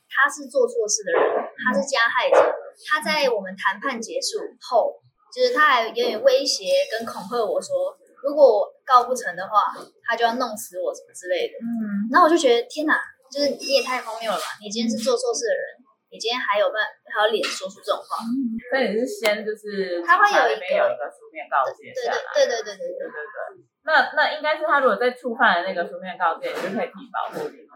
[0.07, 2.55] 他是做错事的人，他是加害者。
[2.87, 4.95] 他在我们谈判结束后，
[5.35, 11.55] 就是他还有点威胁跟恐吓我说，如果我告不成的话，他就要弄死我什么之类的。
[11.59, 12.95] 嗯，然后我就觉得天哪，
[13.29, 14.45] 就是你也太荒谬了吧！
[14.63, 15.76] 你今天是做错事的人。
[16.11, 18.23] 你今天还有办还有脸说出这种话？
[18.71, 23.65] 所以你是先就是他会有一个有一个书面告诫下来，对对对对对对对。
[23.85, 27.67] 那那应该是他如果在触犯了那个书面告诫，你就可以提保护令，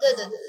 [0.00, 0.48] 对对对对。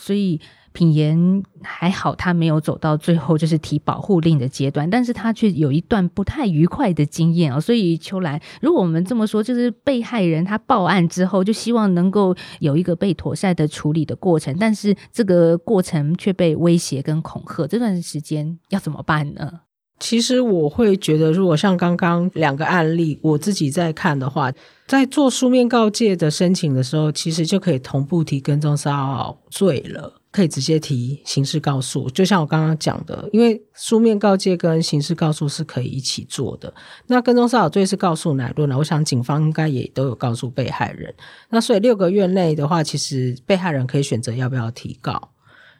[0.00, 0.40] 所以。
[0.76, 7.58] 品言还好，他没有走到最后就是提保护令的阶段，但是他却有一段不太愉快的经验啊。
[7.58, 19.60] 所以秋兰，如果我们这么说，就是被害人他报案之后，就希望能够有一个被妥善的处理的过程，但是这个过程却被威胁跟恐吓，这段时间要怎么办呢？
[19.98, 24.52] 其实我会觉得，如果像刚刚两个案例，我自己在看的话，
[24.86, 30.20] 在做书面告诫的申请的时候，其实就可以同步提跟踪骚扰罪了。
[30.32, 36.74] 可以直接提刑事告诉，就像我刚刚讲的，因为书面告诫跟刑事告诉是可以一起做的。
[37.06, 41.14] 那跟踪骚扰罪是告诉乃论了，我想警方应该也都有告诉被害人。
[41.48, 45.30] 那所以六个月内的话，其实被害人可以选择要不要提告。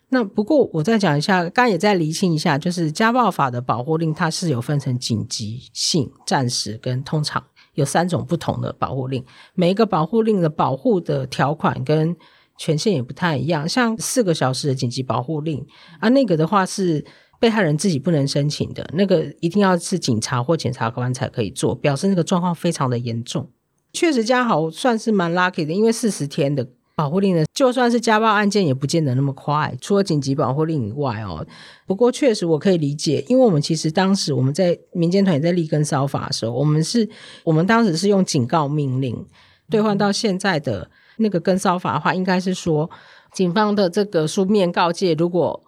[0.09, 9.25] 那不过我再讲一下，刚刚也再厘清一下，就是家暴法的保护令，它是有分成紧急性、暂时跟通常有三种不同的保护令。
[9.55, 12.17] 每一个保护令的保护的条款跟
[12.57, 15.67] 权限也不太一样，像四个小时的紧急保护令
[15.99, 17.05] 啊，那个的话是
[17.41, 23.51] 被害人自己不能申请的，那个一定要是警察或检察官才可以做，表示那个状况非常的严重。
[23.93, 26.67] 确实，家豪算是蛮 lucky 的，因为四十天的
[26.97, 29.73] 保护令呢，就算是家暴案件也不见得那么快。
[29.81, 31.47] 除了紧急保护令以外哦，
[31.87, 37.09] 不过确实我可以理解，因为我们其实当时我们在民间团也在立根烧法的时候，我们是
[37.45, 39.27] 我们当时是用警告命令
[39.71, 40.91] 兑换到现在的。
[41.19, 42.91] 那个跟骚法的话，应该是说，
[43.33, 45.59] 警方的这个书面告诫，如果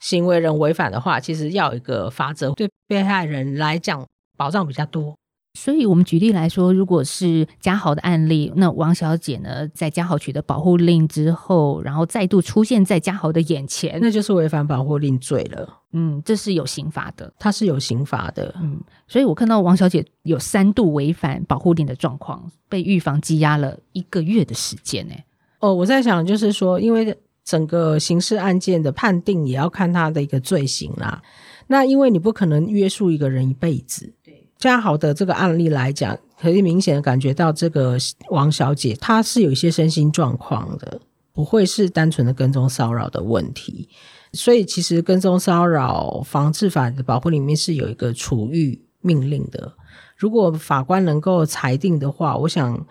[0.00, 5.16] 行为人违反的话，其实要一个法则，对被害人来讲保障比较多。
[5.54, 15.68] 所以，我们举例来说，如果是嘉豪的案例，那王小姐呢，在嘉豪取得保护令之后，然后再度出现在嘉豪的眼前，那就是违反保护令罪了。
[15.92, 18.54] 嗯，这是有刑罚的，它是有刑罚的。
[18.60, 25.14] 嗯，所以我看到王小姐有三度违反保护令的状况，被预防羁押了一个月的时间呢。
[25.58, 31.20] 哦，我在想，就是说，因为整个刑事案件的判定也要看他的一个罪行啦。
[31.66, 34.14] 那因为你不可能约束一个人一辈子。
[34.58, 37.96] 嘉豪的这个案例来讲，可以明显的感觉到这个
[38.30, 41.00] 王小姐她是有一些身心状况的。
[41.32, 43.88] 不会是单纯的跟踪骚扰的问题。
[44.32, 49.72] 所以，其实跟踪骚扰防治法的保护里面是有一个处遇命令的。
[50.16, 52.84] 如果法官能够裁定的话，我想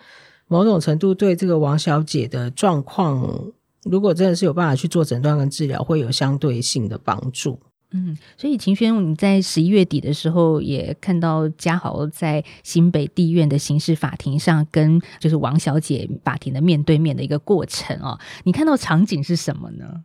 [0.47, 3.51] 某种程度对这个王小姐的状况，
[3.84, 7.59] 如果真的是有办法去做诊断跟治疗，会有相对性的帮助。
[7.94, 18.20] 嗯，所以秦轩，你在十一月底的时候也看到嘉豪在新北地院的刑事法庭上跟就是王小姐法庭的面对面的一个过程哦。
[18.44, 20.04] 你看到场景是什么呢？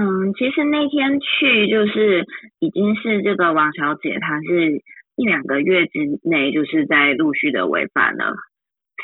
[0.00, 2.24] 嗯，其实那天去就是
[2.58, 4.80] 已经是这个王小姐，她是
[5.16, 8.32] 一两个月之内就是在陆续的违反了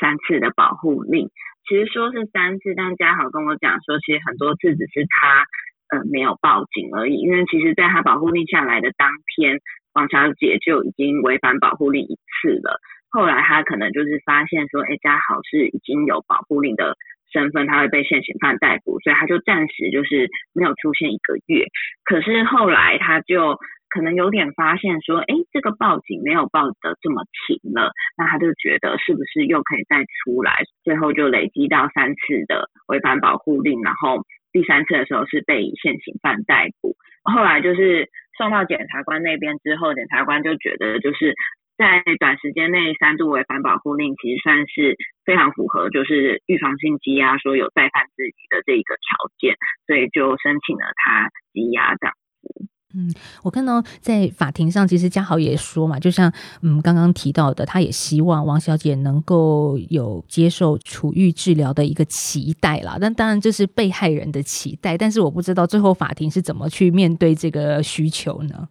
[0.01, 1.29] 三次的保护令。
[1.69, 5.45] 其实说是三次，但嘉豪跟我讲说，其实很多次只是他。
[5.89, 9.59] 呃，没有报警而已，因为其实在他保护令下来的当天，
[9.93, 12.79] 王小姐就已经违反保护令一次了。
[13.09, 16.97] 后来他可能就是发现说，哎，嘉豪是已经有保护令的
[17.31, 21.63] 身份，他会被现行犯逮捕，所以他就暂时就是没有出现一个月。
[22.03, 23.57] 可是后来他就
[23.89, 30.63] 可能有点发现说，哎，这个报警没有报得这么勤了，那他就觉得是不是又可以再出来？
[30.83, 34.21] 最后就累积到三次的违反保护令，然后。
[34.57, 41.35] 第三次的时候是被以现行犯逮捕，后来就是送到检察官那边之后，检察官就觉得就是
[41.77, 49.55] 在短时间内三度违反保护令，其实算是非常符合就是预防性羁押，说有再犯自己的这一个条件，
[49.85, 52.76] 所以就申请了他羁押这样子。
[52.97, 56.33] 嗯，我看到在法庭上，其实嘉豪也说嘛，就像
[56.63, 62.97] 嗯刚刚提到的，他也希望王小姐能够有接受处遇治疗的一个期待啦。
[62.99, 68.67] 但当然这是被害人的期待，但是我不知道最后法庭是怎么去面对这个需求呢？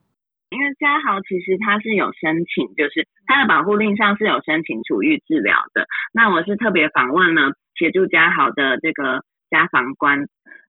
[0.51, 5.87] 因为嘉豪其实他是有申请，就是他的保护令上是有申请处遇治疗的。
[6.13, 10.27] 那我是特别访问了协助嘉豪的这个家防官。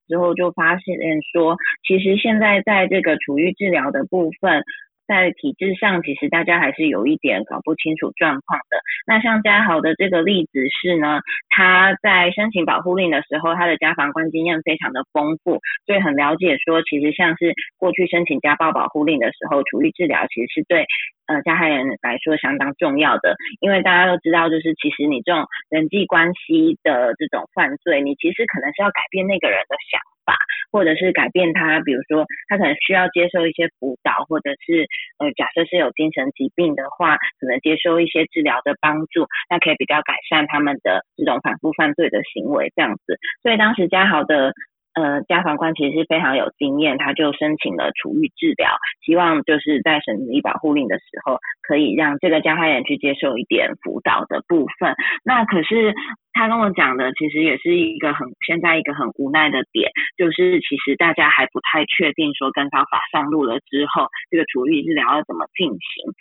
[0.07, 0.97] 之后就发现
[1.33, 1.55] 说，
[1.87, 4.63] 其实现在在这个处于治疗的部分。
[5.07, 8.77] 在体制上，其实大家还是有一点搞不清楚状况的。
[9.07, 20.85] 那像嘉豪的这个例子是呢，他在申请保护令的时候，他的家防官经验非常的丰富，所以很了解说，其实像是过去申请家暴保护令的时候，处理治疗其实是对
[21.27, 23.35] 呃加害人来说相当重要的。
[23.61, 30.01] 因为大家都知道，就是其实你这种人际关系的这种犯罪，你其实可能是要改变那个人的想。
[30.27, 30.35] 法，
[30.71, 34.87] 或者是改变他，比如说他可能需要接受一些辅导，或者是
[35.19, 43.17] 呃，假设是有精神疾病的话，可能接受一些治疗的帮助，那可以比较改善他们的这种反复犯罪的行为这样子。
[43.41, 44.53] 所以当时嘉豪的
[44.97, 48.75] 呃家防官其实是非常有经验，他就申请了处遇治疗，
[49.05, 54.95] 希望就是在审理保护令的时候，可以让这个加害人去接受一点辅导的部分。
[55.23, 55.93] 那可是。
[56.37, 59.89] 他跟我讲的其实也是一个很现在一个很无奈的点，
[60.19, 66.13] 就是其实大家还不太确定说跟烧法上路了之后，这个处理治疗要怎么进行。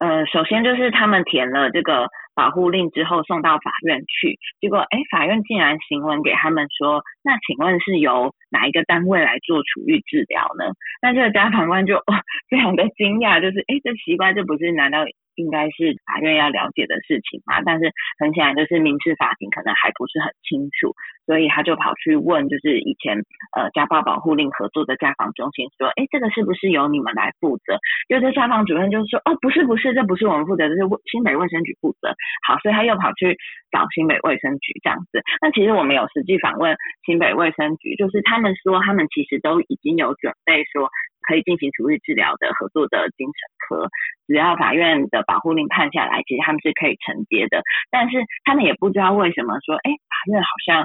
[0.00, 2.08] 呃，首先就是他们填了这个
[2.40, 10.72] 保护令之后送到法院去，结果哎，法院竟然行文给他们说，那请问是由哪一个单位来做处遇治疗呢？
[11.02, 12.02] 那这个家法官就
[12.48, 15.04] 非常的惊讶，就是哎，这奇怪，这不是难道？
[15.34, 20.94] 应该是法院要了解的事情嘛，但是很显然就是民事法庭可能还不是很清楚，
[21.26, 23.16] 所以他就跑去问，就是以前
[23.56, 27.78] 呃家暴保护令合作的家访中心说，哎，这个是不是由你们来负责？
[28.08, 32.14] 因为这家访主任就说，哦，不是不是，这不是我们负责，这是新北卫生局负责。
[32.46, 33.36] 好，所以他又跑去
[33.70, 35.22] 找新北卫生局这样子。
[35.40, 36.76] 那其实我们有实际访问
[37.06, 40.90] 新北卫生局，就是他们说他们其实都已经有准备说。
[41.30, 43.86] 可以进行处理治疗的合作的精神科，
[44.26, 47.62] 只要法院的保护令判下来，其实他们是可以承接的。
[47.88, 50.82] 但是他们也不知道为什么说，哎，法院好像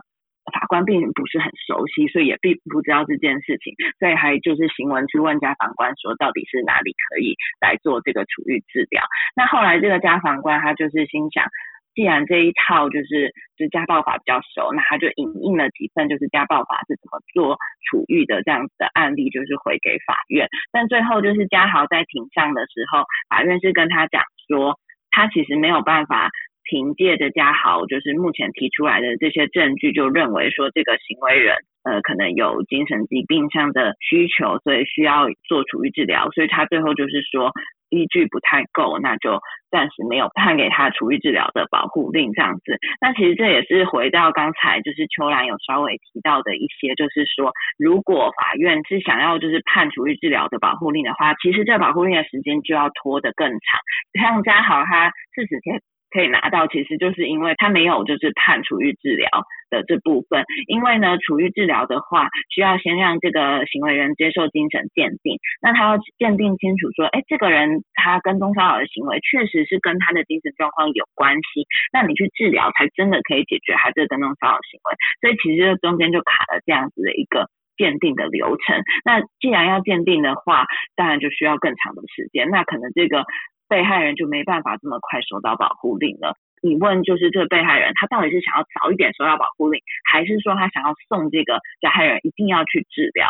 [0.53, 9.01] 法官并不是很熟悉，所以也并不知道这件事情，所以还就是行文去问家法官说，到底是哪里可以来做这个处遇治疗？
[9.35, 11.49] 那后来这个家法官他就是心想。
[11.95, 17.55] 既然这一套就是就是家暴法比较熟，那他就引印了几份就是家暴法是怎么做
[17.89, 20.47] 处遇的这样子的案例，就是回给法院。
[20.73, 24.77] 但最后就是嘉豪在庭上的时候，法院是跟他讲说，
[25.09, 26.29] 他其实没有办法
[26.65, 36.29] 凭借着嘉豪就是目前提出来的这些证据，就认为说这个行为人呃可能有精神疾病上的需求，所以需要做处遇治疗。
[36.31, 37.53] 所以他最后就是说。
[37.95, 39.39] 依据不太够，那就
[39.71, 42.77] 暂时没有判给他处遇治疗的保护令这样子。
[42.99, 53.79] 那其实这也是回到刚才就是秋兰有稍微提到的一些，就是说如果法院是想要就是判处遇治疗的保护令的话，其实这保护令的时间就要拖得更长。
[54.19, 55.81] 像嘉豪他四十天
[56.15, 59.27] 可以拿到，其实就是因为他没有就是判处遇治疗
[59.69, 60.45] 的这部分。
[60.67, 74.95] 因为呢，处遇治疗的话，需要先让这个行为人接受精神鉴定，那他要鉴定清楚说，哎，这个人他跟踪骚扰的行为确实是跟他的精神状况有关系，那你去治疗才真的可以解决他这个跟踪骚扰行为。
[75.19, 77.51] 所以其实这中间就卡了这样子的一个。
[77.77, 80.63] 鉴定的流程，那既然要鉴定的话，
[80.95, 82.49] 当然就需要更长的时间。
[82.49, 83.25] 那可能这个
[83.67, 86.37] 被害人就没办法这么快收到保护令了。
[86.61, 93.29] 你问就是这个被害人，他到底是想要早一点收到保护令，还是说他想要送这个加害人一定要去治疗？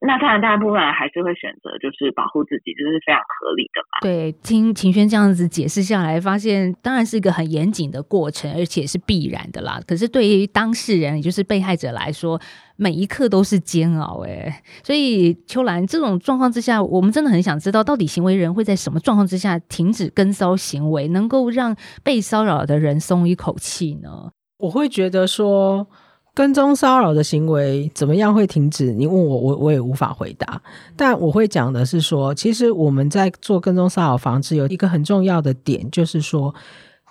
[0.00, 4.00] 那当然，大部分人还是会选择就是保护自己，这是非常合理的嘛。
[4.02, 9.80] 对，听秦轩这样子解释下来，发现当然是一个很严谨的过程，而且是必然的啦。
[9.86, 12.38] 可是对于当事人，也就是被害者来说，
[12.76, 14.62] 每一刻都是煎熬哎。
[14.82, 24.32] 所以秋兰这种状况之下，我们真的很想知道，到底行为人会在什么状况之下停止跟骚行为，能够让被骚扰的人松一口气呢？
[24.58, 25.88] 我会觉得说。
[26.34, 28.92] 跟踪骚扰的行为怎么样会停止？
[28.92, 30.60] 你问我，我我也无法回答。
[30.96, 36.52] 但我会讲的是说，其实我们在做跟踪骚扰防治有一个很重要的点，就是说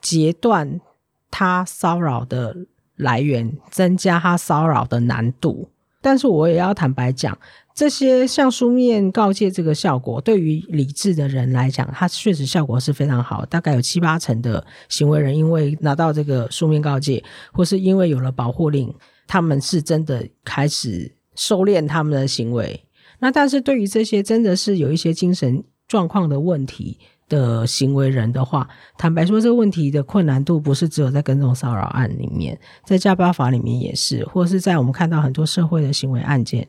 [0.01, 0.81] 截断
[1.31, 2.53] 他骚扰的
[2.97, 5.69] 来源，增加他骚扰的难度。
[6.01, 7.37] 但是我也要坦白讲。
[7.73, 13.43] 这些像书面告诫这个效果，对于理智的人来讲，它确实效果是非常好。
[13.47, 18.93] 大概有七八成的行为人，因为拿到这个书面告诫，或是因为有了保护令，
[19.27, 22.85] 他们是真的开始收敛他们的行为。
[23.19, 26.97] 那但是对于这些真的是有一些精神状况的问题
[27.29, 28.67] 的行为人的话，
[28.97, 36.67] 坦白说，这个问题的困难度不是只有在跟踪骚扰案里面，在家暴法里面也是，或是在我们看到很多社会的行为案件。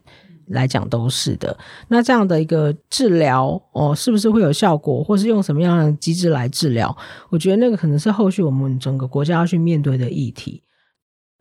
[0.48, 1.56] 来讲都是的，
[1.88, 6.94] 那这样的一个治疗哦，是不是会有效果，或是用什么样的机制来治疗？
[7.30, 10.62] 我觉得那个可能是后续我们整个国家要去面对的议题。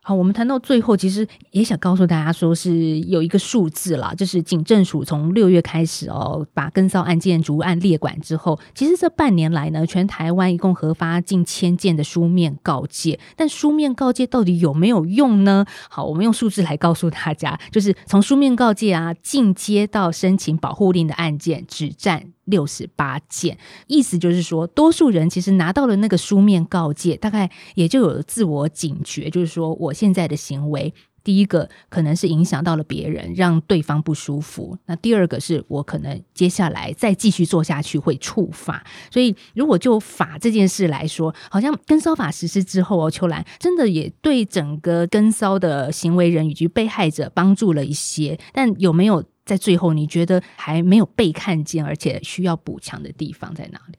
[0.06, 15.66] 好，我们谈到最后，其实也想告诉大家，说是有一个数字啦，就是警政署从六月开始哦，把跟骚案件逐案列管之后，其实这半年来呢，全台湾一共核发近千件的书面告诫，但书面告诫到底有没有用呢？
[15.89, 22.26] 好，我们用数字来告诉大家，就是从书面告诫啊进阶到申请保护令的案件，只占。
[22.46, 38.86] 六十八件，意思就是说，多数人其实拿到了那个书面告诫，大概也就有了自我警觉，就是说，我现在的行为，第一个可能是影响到了别人，让对方不舒服；那第二个是我可能接下来再继续做下去会触法。
[39.10, 49.24] 所以，如果就法这件事来说，好像跟骚法实施之后哦，秋兰真的也对整个跟骚的行为人以及被害者帮助了一些，但有没有？
[49.46, 53.98] 在最后，你觉得还没有被看见，而且需要补强的地方在哪里？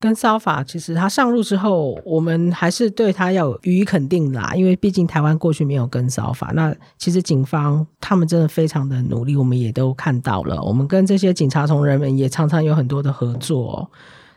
[0.00, 6.52] 跟骚法其实他上路之后，我们还是对他要予以肯定啦，因为毕竟台湾过去没有跟骚法。
[6.54, 10.62] 那其实警方他们真的非常的努力，我们也都看到了。
[10.62, 13.90] 我们跟这些警察同仁们也常常有很多的合作，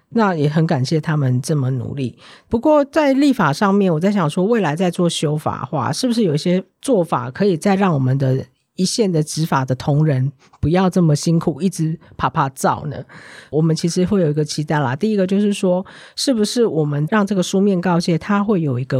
[0.10, 2.18] 那也很感谢他们这么努力。
[2.50, 8.44] 不过在立法上面，我在想说，未来在做修法话，是不是有一些做法可以再让我们的？
[8.76, 13.04] 一线的执法的同仁不要这么辛苦，一直啪啪照呢。
[13.50, 14.96] 我们其实会有一个期待啦。
[14.96, 19.00] 第一个就是说，是不是我们让这个书面告诫，它会有一个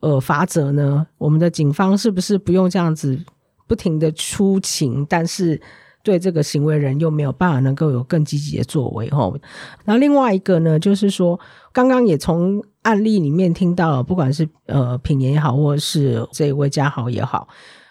[0.00, 1.06] 呃法则呢？
[1.18, 3.18] 我们的警方是不是不用这样子
[3.66, 5.60] 不停的出勤，但是
[6.02, 9.10] 对这个行为人又没有办法能够有更积极的作为？
[9.10, 9.36] 吼。
[9.84, 11.38] 然后另外一个呢，就是说，
[11.72, 17.46] 刚刚也从案例里面听到了，不管是呃品言也好，或者是这一位嘉豪也好。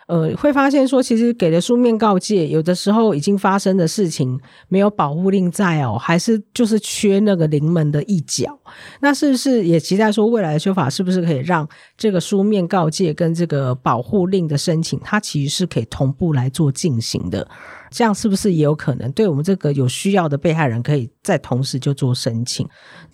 [0.07, 4.39] 呃，会发现说，其实给的书面告诫，有的时候已经发生的事情
[4.69, 8.57] 没有保护令在哦，还是就是缺那个临门的一脚。
[9.01, 17.45] 那是不是也期待说，未来的修法是不是可以让这个书面告诫跟这个保护令的申请，它其实是可以同步来做进行的？
[17.89, 22.67] 这样是不是也有可能，对我们这个有需要的被害人，可以在同时就做申请？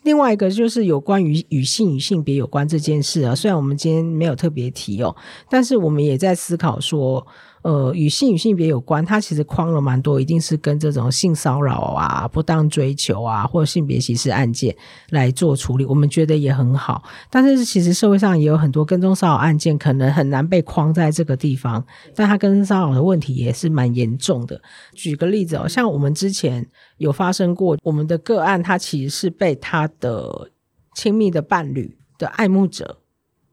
[0.03, 5.15] 另外一个就是有关于与性与性别有关这件事啊，虽然我们今天没有特别提哦，
[5.49, 7.25] 但是我们也在思考说。
[7.63, 14.75] 呃，与性与性别有关，它其实框了蛮多，一定是跟这种性骚扰啊、不当追求啊，或者性别歧视案件
[15.11, 15.85] 来做处理。
[15.85, 24.61] 我们觉得也很好，但是其实社会上也有很多跟踪骚扰案件，可能很难被框在这个地方，但它跟踪骚扰的问题也是蛮严重的。
[24.93, 30.51] 举个例子哦，像我们之前有发生过，我们的个案，它其实是被他的
[30.95, 32.99] 亲密的伴侣的爱慕者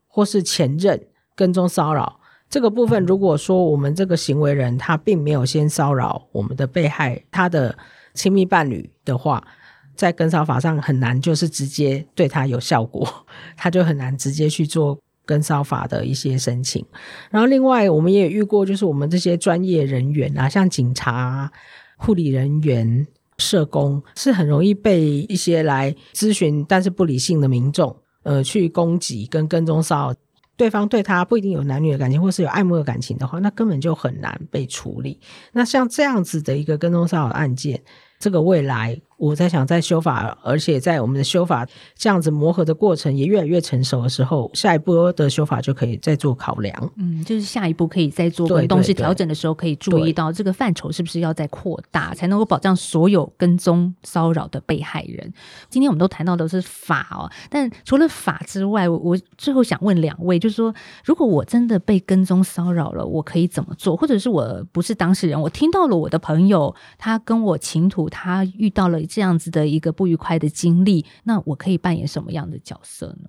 [0.08, 1.00] 或是前任
[1.36, 2.19] 跟踪骚扰。
[2.50, 7.78] 这个部分，如果说我们这个行为人他并没有先骚扰我们的被害他的
[8.12, 9.46] 亲密伴侣的话，
[9.94, 13.08] 在跟骚法上很难，就是直接对他有效果，
[13.56, 16.84] 他就很难直接去做跟骚法的一些申请。
[17.30, 21.48] 然后另外我们也遇过，就是我们这些专业人员啊，像警察、
[21.96, 23.06] 护理人员、
[23.38, 30.14] 社工，是很容易被一些来咨询但是不理性的民众，呃，去攻击跟跟踪骚扰。
[30.60, 35.18] 对方对他不一定有男女的感情，或是有爱慕的感情的话，那根本就很难被处理。
[35.52, 37.82] 那像这样子的一个跟踪骚扰案件，
[38.18, 39.00] 这个未来。
[39.20, 46.92] 我在想，在修法，而且在我们的修法这样子磨合的过程也越来越成熟的时候，下一步的修法就可以再做考量。
[46.96, 49.02] 嗯，就是下一步可以再做对跟动式对对。
[49.02, 55.32] 调整的时候，可以注意到这个范畴是不是要再扩大，才能够保障所有跟踪骚扰的被害人。
[55.68, 63.94] 今天我们都谈到的是法哦，但除了法之外，我我最后想问两位，就是说，如果我真的被跟踪骚扰了，我可以怎么做？
[63.94, 73.08] 或者是我不是当事人，我听到了我的朋友他跟我倾吐，他遇到了这样子的一个不愉快的经历，那我可以扮演什么样的角色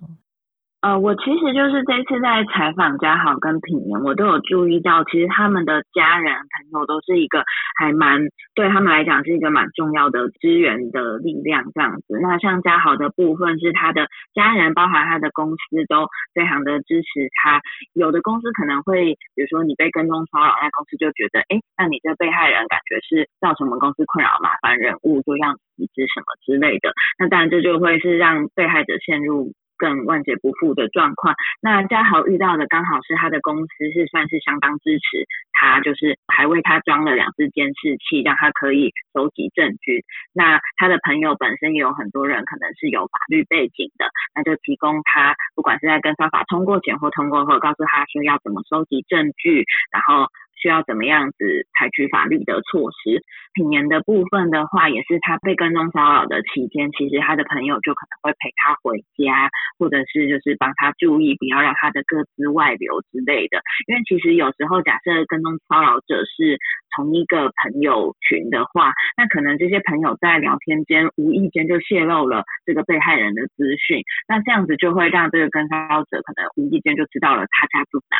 [0.82, 7.44] 呃，我其实就是这次在采访嘉豪跟品言，我都有注意到，其实他们的家人朋友都是一个
[7.78, 8.26] 还蛮
[8.56, 12.18] 对他们来讲是一个蛮重要的支援的力量这样子。
[12.20, 17.62] 那像嘉豪的部分是他的家人，包含他的公司都非常的支持他。
[17.94, 26.90] 有的公司可能会，比如说你被跟踪骚扰，那公司就觉得，哎，那你这被害人感觉是造成我们公司困扰麻烦人物，就让离职什么之类的。
[27.20, 29.52] 那当然这就会是让被害者陷入。
[29.82, 31.34] 更万劫不复的状况。
[31.60, 40.04] 那嘉豪遇到的刚好是他的公司是算是相当支持他，就是还为他装了两只监视器，让他可以收集证据。
[40.32, 44.06] 那他的朋友本身也有很多人可能是有法律背景的，
[44.36, 50.30] 那就提供他不管是在跟方法通过前或通过后，告诉他说要怎么收集证据，然后。
[50.62, 53.18] 需要怎么样子采取法律的措施？
[53.54, 63.60] 品言的部分的话，也是他被跟踪骚扰的期间，其实他的朋友就可能会陪他回家，或者是就是帮他注意，不要让他的个资外流之类的。
[63.88, 66.56] 因为其实有时候，假设跟踪骚扰者是
[66.96, 78.16] 同一个朋友群的话，那可能这些朋友在聊天间无意间就泄露了这个被害人的资讯，那这样子就会让这个跟骚扰者可能无意间就知道了他家住哪，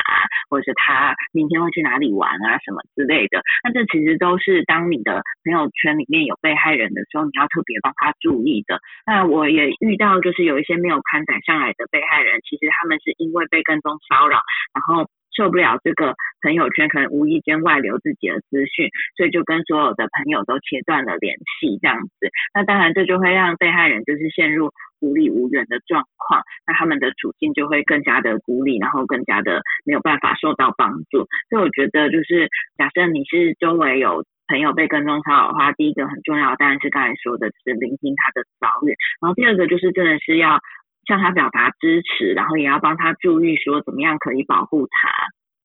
[0.51, 3.43] 或者是他明天会去哪里玩啊什么之类的。
[3.65, 8.81] 那这其实都是当你的朋友圈里面有被害人的时候，你要特别帮他注意的。
[9.07, 14.41] 那我也遇到就是有一些没有刊载上来的被害人，其实他们是因为被跟踪骚扰，
[14.75, 15.09] 然后。
[15.37, 22.31] 受不了这个朋友圈可能无意间外流自己的资讯，所以就跟所有的朋友都切断了联系，这样子。
[22.55, 24.71] 那当然，这就会让被害人就是陷入
[25.01, 31.27] 孤立无援的状况，那他们的处境就会更加的孤立，然后更加的没有办法受到帮助。
[31.49, 40.59] 所以我觉得，就是假设你是周围有朋友被跟踪骚扰的话，第一个很重要，当然是刚才说的就，是聆听他的遭遇，然后第二个就是真的是要。
[41.07, 45.11] 向他表达支持，然后也要帮他注意说怎么样可以保护他。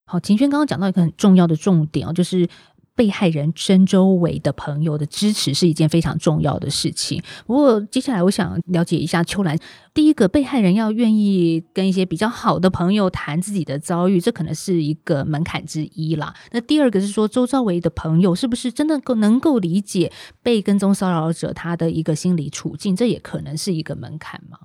[0.05, 2.47] 好，秦轩刚刚讲到一个很重要的重点哦，就是
[2.95, 7.21] 被害人身周围的朋友的支持是一件非常重要的事情。
[7.45, 9.55] 不过接下来我想了解一下秋兰，
[9.93, 16.33] 第一个被害人要愿意跟一些比较好的朋友谈自己的遭遇，这可能是一个门槛之一啦。
[16.51, 20.11] 那第二个是说，周遭围的朋友是不是真的够能够理解
[20.41, 24.57] 被跟踪骚扰者他的一个心理处境，这也可能是一个门槛吗？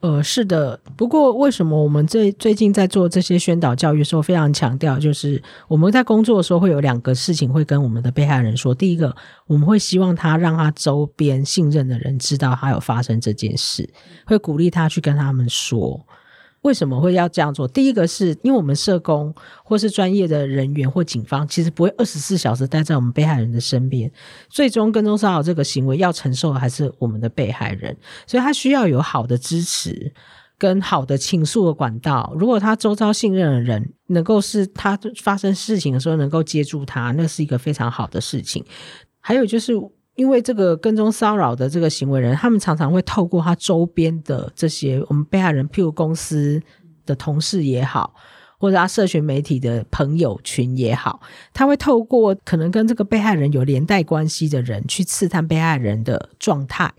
[0.00, 0.78] 呃，是的。
[0.96, 8.72] 不过，为什么我们最最近在做这些宣导教育的时候，非常强调，就是我们在工作的时候会有两个事情会跟我们的被害人说。
[8.72, 9.14] 第一个，
[9.48, 13.88] 我们会希望他让他周边信任的人知道他有发生这件事，
[14.24, 16.06] 会鼓励他去跟他们说。
[16.68, 17.66] 为什么会要这样做？
[17.66, 24.12] 第一个是因为我们社工或是专业的人员或警方，其实不会二十四小时待在我们被害人的身边。
[24.50, 27.96] 最终跟踪骚扰这个行为要承受的还是我们的被害人，
[28.26, 30.12] 所以他需要有好的支持
[30.58, 32.34] 跟好的倾诉的管道。
[32.38, 38.62] 如果他周遭信任的人能够是他发生事情的时候能够接住他，那是一个非常好的事情。
[39.20, 39.72] 还有就是。
[40.18, 46.60] 因为这个跟踪骚扰的这个行为人，他们常常会透过他周边的这些我们被害人，譬如公司
[47.06, 48.12] 的同事也好，
[48.58, 51.20] 或者他社群媒体的朋友群也好，
[51.54, 56.92] 他会透过可能跟这个被害人有连带关系的人去刺探被害人的状态，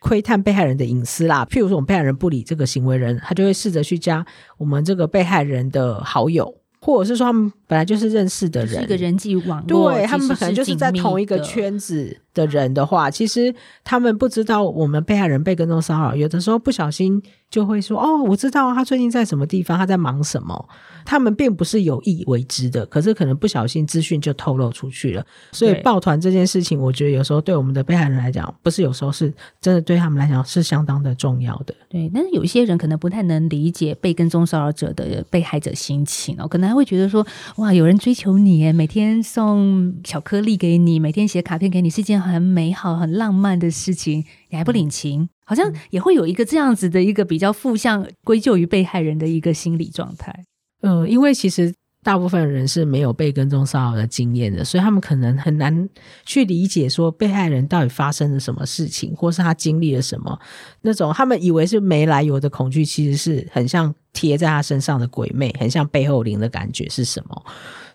[0.00, 1.46] 窥探被害人的隐私啦。
[1.48, 4.26] 譬如说，我们被害人不理这个行为人，他就会试着去加
[4.58, 6.52] 我们这个被害人的好友。
[6.80, 20.68] 或者是说他们本来就是认识的人，是一个人际网络，对他们可能就是在同一个圈子，的人的话，其实他们不知道我们被害人被跟踪骚扰，有的时候不小心就会说：“哦，我知道他最近在什么地方，他在忙什么。”
[21.06, 25.22] 他们并不是有意为之的，可是可能不小心资讯就透露出去了。
[25.52, 29.30] 所以抱团这件事情，我觉得有时候对我们的被害人来讲，不是有时候是
[29.60, 31.74] 真的对他们来讲是相当的重要的。
[31.90, 37.24] 对，但是有一些人可能不太能理解被跟踪骚扰者的被害者心情哦，可能还会觉得说，
[37.56, 50.44] 哇，有人追求你耶，每天送巧克力给你，每天写卡片给你，是件很美好、很浪漫的事情，你还不领情，好像也会有一个这样子的一个比较负向归咎于被害人的一个心理状态。
[50.80, 51.72] 呃，因为其实
[52.02, 55.88] 大部分人是没有被跟踪骚扰的经验的，所以他们可能很难
[56.26, 60.38] 去理解说被害人到底发生了什么事情，或是他经历了什么。
[60.82, 67.42] 那种他们以为是没来由的恐惧，其实是很像贴在他身上的鬼魅，很像背后灵的感觉是什么。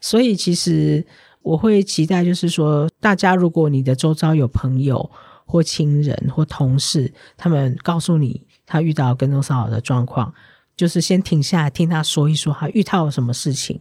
[0.02, 1.06] 所以其实
[1.42, 5.10] 我会期待，就是说，大家如果你的周遭有朋友
[5.46, 10.34] 或亲人或同事，他们告诉你他遇到跟踪骚扰的状况，
[10.76, 13.80] 就是先停下来听他说一说，他遇到了什么事情，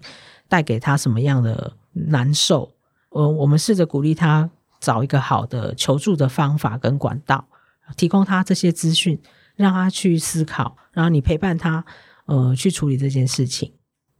[0.49, 2.73] 带给他什么样的难受。
[3.11, 4.49] 呃，我们试着鼓励他
[4.81, 7.47] 找一个好的求助的方法跟管道，
[7.97, 9.21] 提供他这些资讯，
[9.57, 11.85] 让他去思考，然后你陪伴他，
[12.27, 13.73] 呃，去处理这件事情。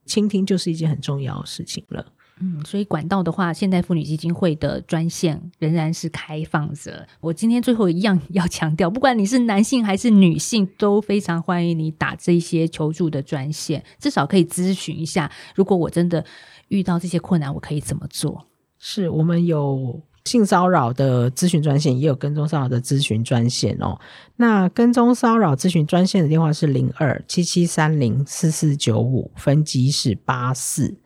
[0.05, 2.05] 倾听就是一件很重要的事情了。
[2.41, 7.07] 嗯，所以管道的话，现代妇女基金会的专线仍然是开放着。
[7.21, 16.25] 我今天最后一样要强调，不管你是男性还是女性，都非常欢迎你打这些求助的专线，至少可以咨询一下，如果我真的
[16.69, 18.47] 遇到这些困难，我可以怎么做？
[18.79, 23.99] 是我们有性骚扰的咨询专线，也有跟踪骚扰的咨询专线哦。
[24.37, 30.97] 那跟踪骚扰咨询专线的电话是零二七七三零四四九五，分机是八四。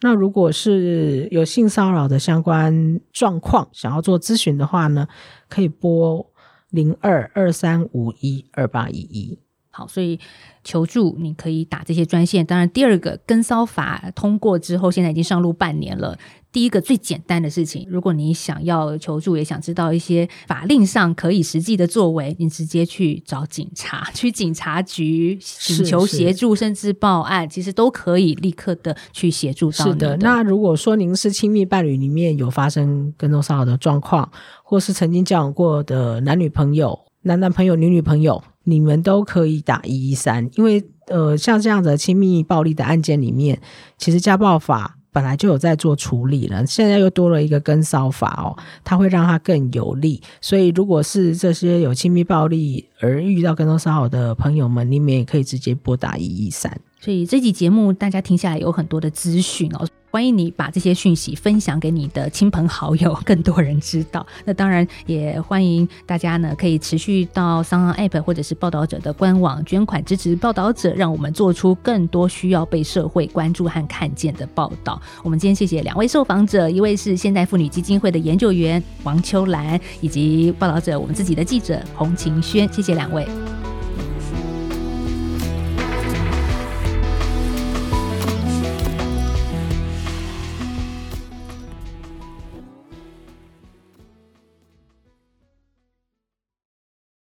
[0.00, 5.08] 那如果是有性骚扰的相关状况，想要做咨询的话呢，
[5.48, 6.24] 可以拨
[6.70, 9.38] 零二二三五一二八一一。
[9.70, 10.18] 好，所以
[10.64, 12.44] 求助你可以打这些专线。
[12.44, 16.18] 当然，第二个跟骚法通过之后，现在已经上路半年了。
[16.50, 34.30] 第一个最简单的事情，如果你想要求助，也想知道一些法令上可以实际的作为，你直接去找警察， 去警察局请求协助，甚至报案，其实都可以立刻的去协助到你是的，那如果说您是亲密伴侣里面有发生跟踪骚扰的状况，
[34.62, 43.60] 或是曾经交往过的男女朋友、男男朋友、女女朋友，你们都可以打一一三，因为呃，像这样的亲密暴力的案件里面，
[43.98, 44.97] 其实家暴法。
[45.18, 48.54] 本来就有在做处理了，现在又多了一个跟烧法哦，
[48.84, 50.22] 它会让它更有力。
[50.40, 56.80] 所以，如果是这些有亲密暴力而遇到跟踪骚扰的朋友们，你们也可以直接拨打一一三。
[57.00, 64.26] 所以这集节目大家听下来有很多的资讯哦，欢迎你把这些讯息分享给你的亲朋好友，更多人知道。
[64.44, 75.00] 那当然也欢迎大家呢可以持续到商岸 App 或者是报道者的官网捐款支持报道者，让我们做出更多需要被社会关注和看见的报道。
[75.22, 83.24] 我们今天谢谢两位受访者，一位是现代妇女基金会的研究员王秋兰，以及报道者我们自己的记者洪晴轩，谢谢两位。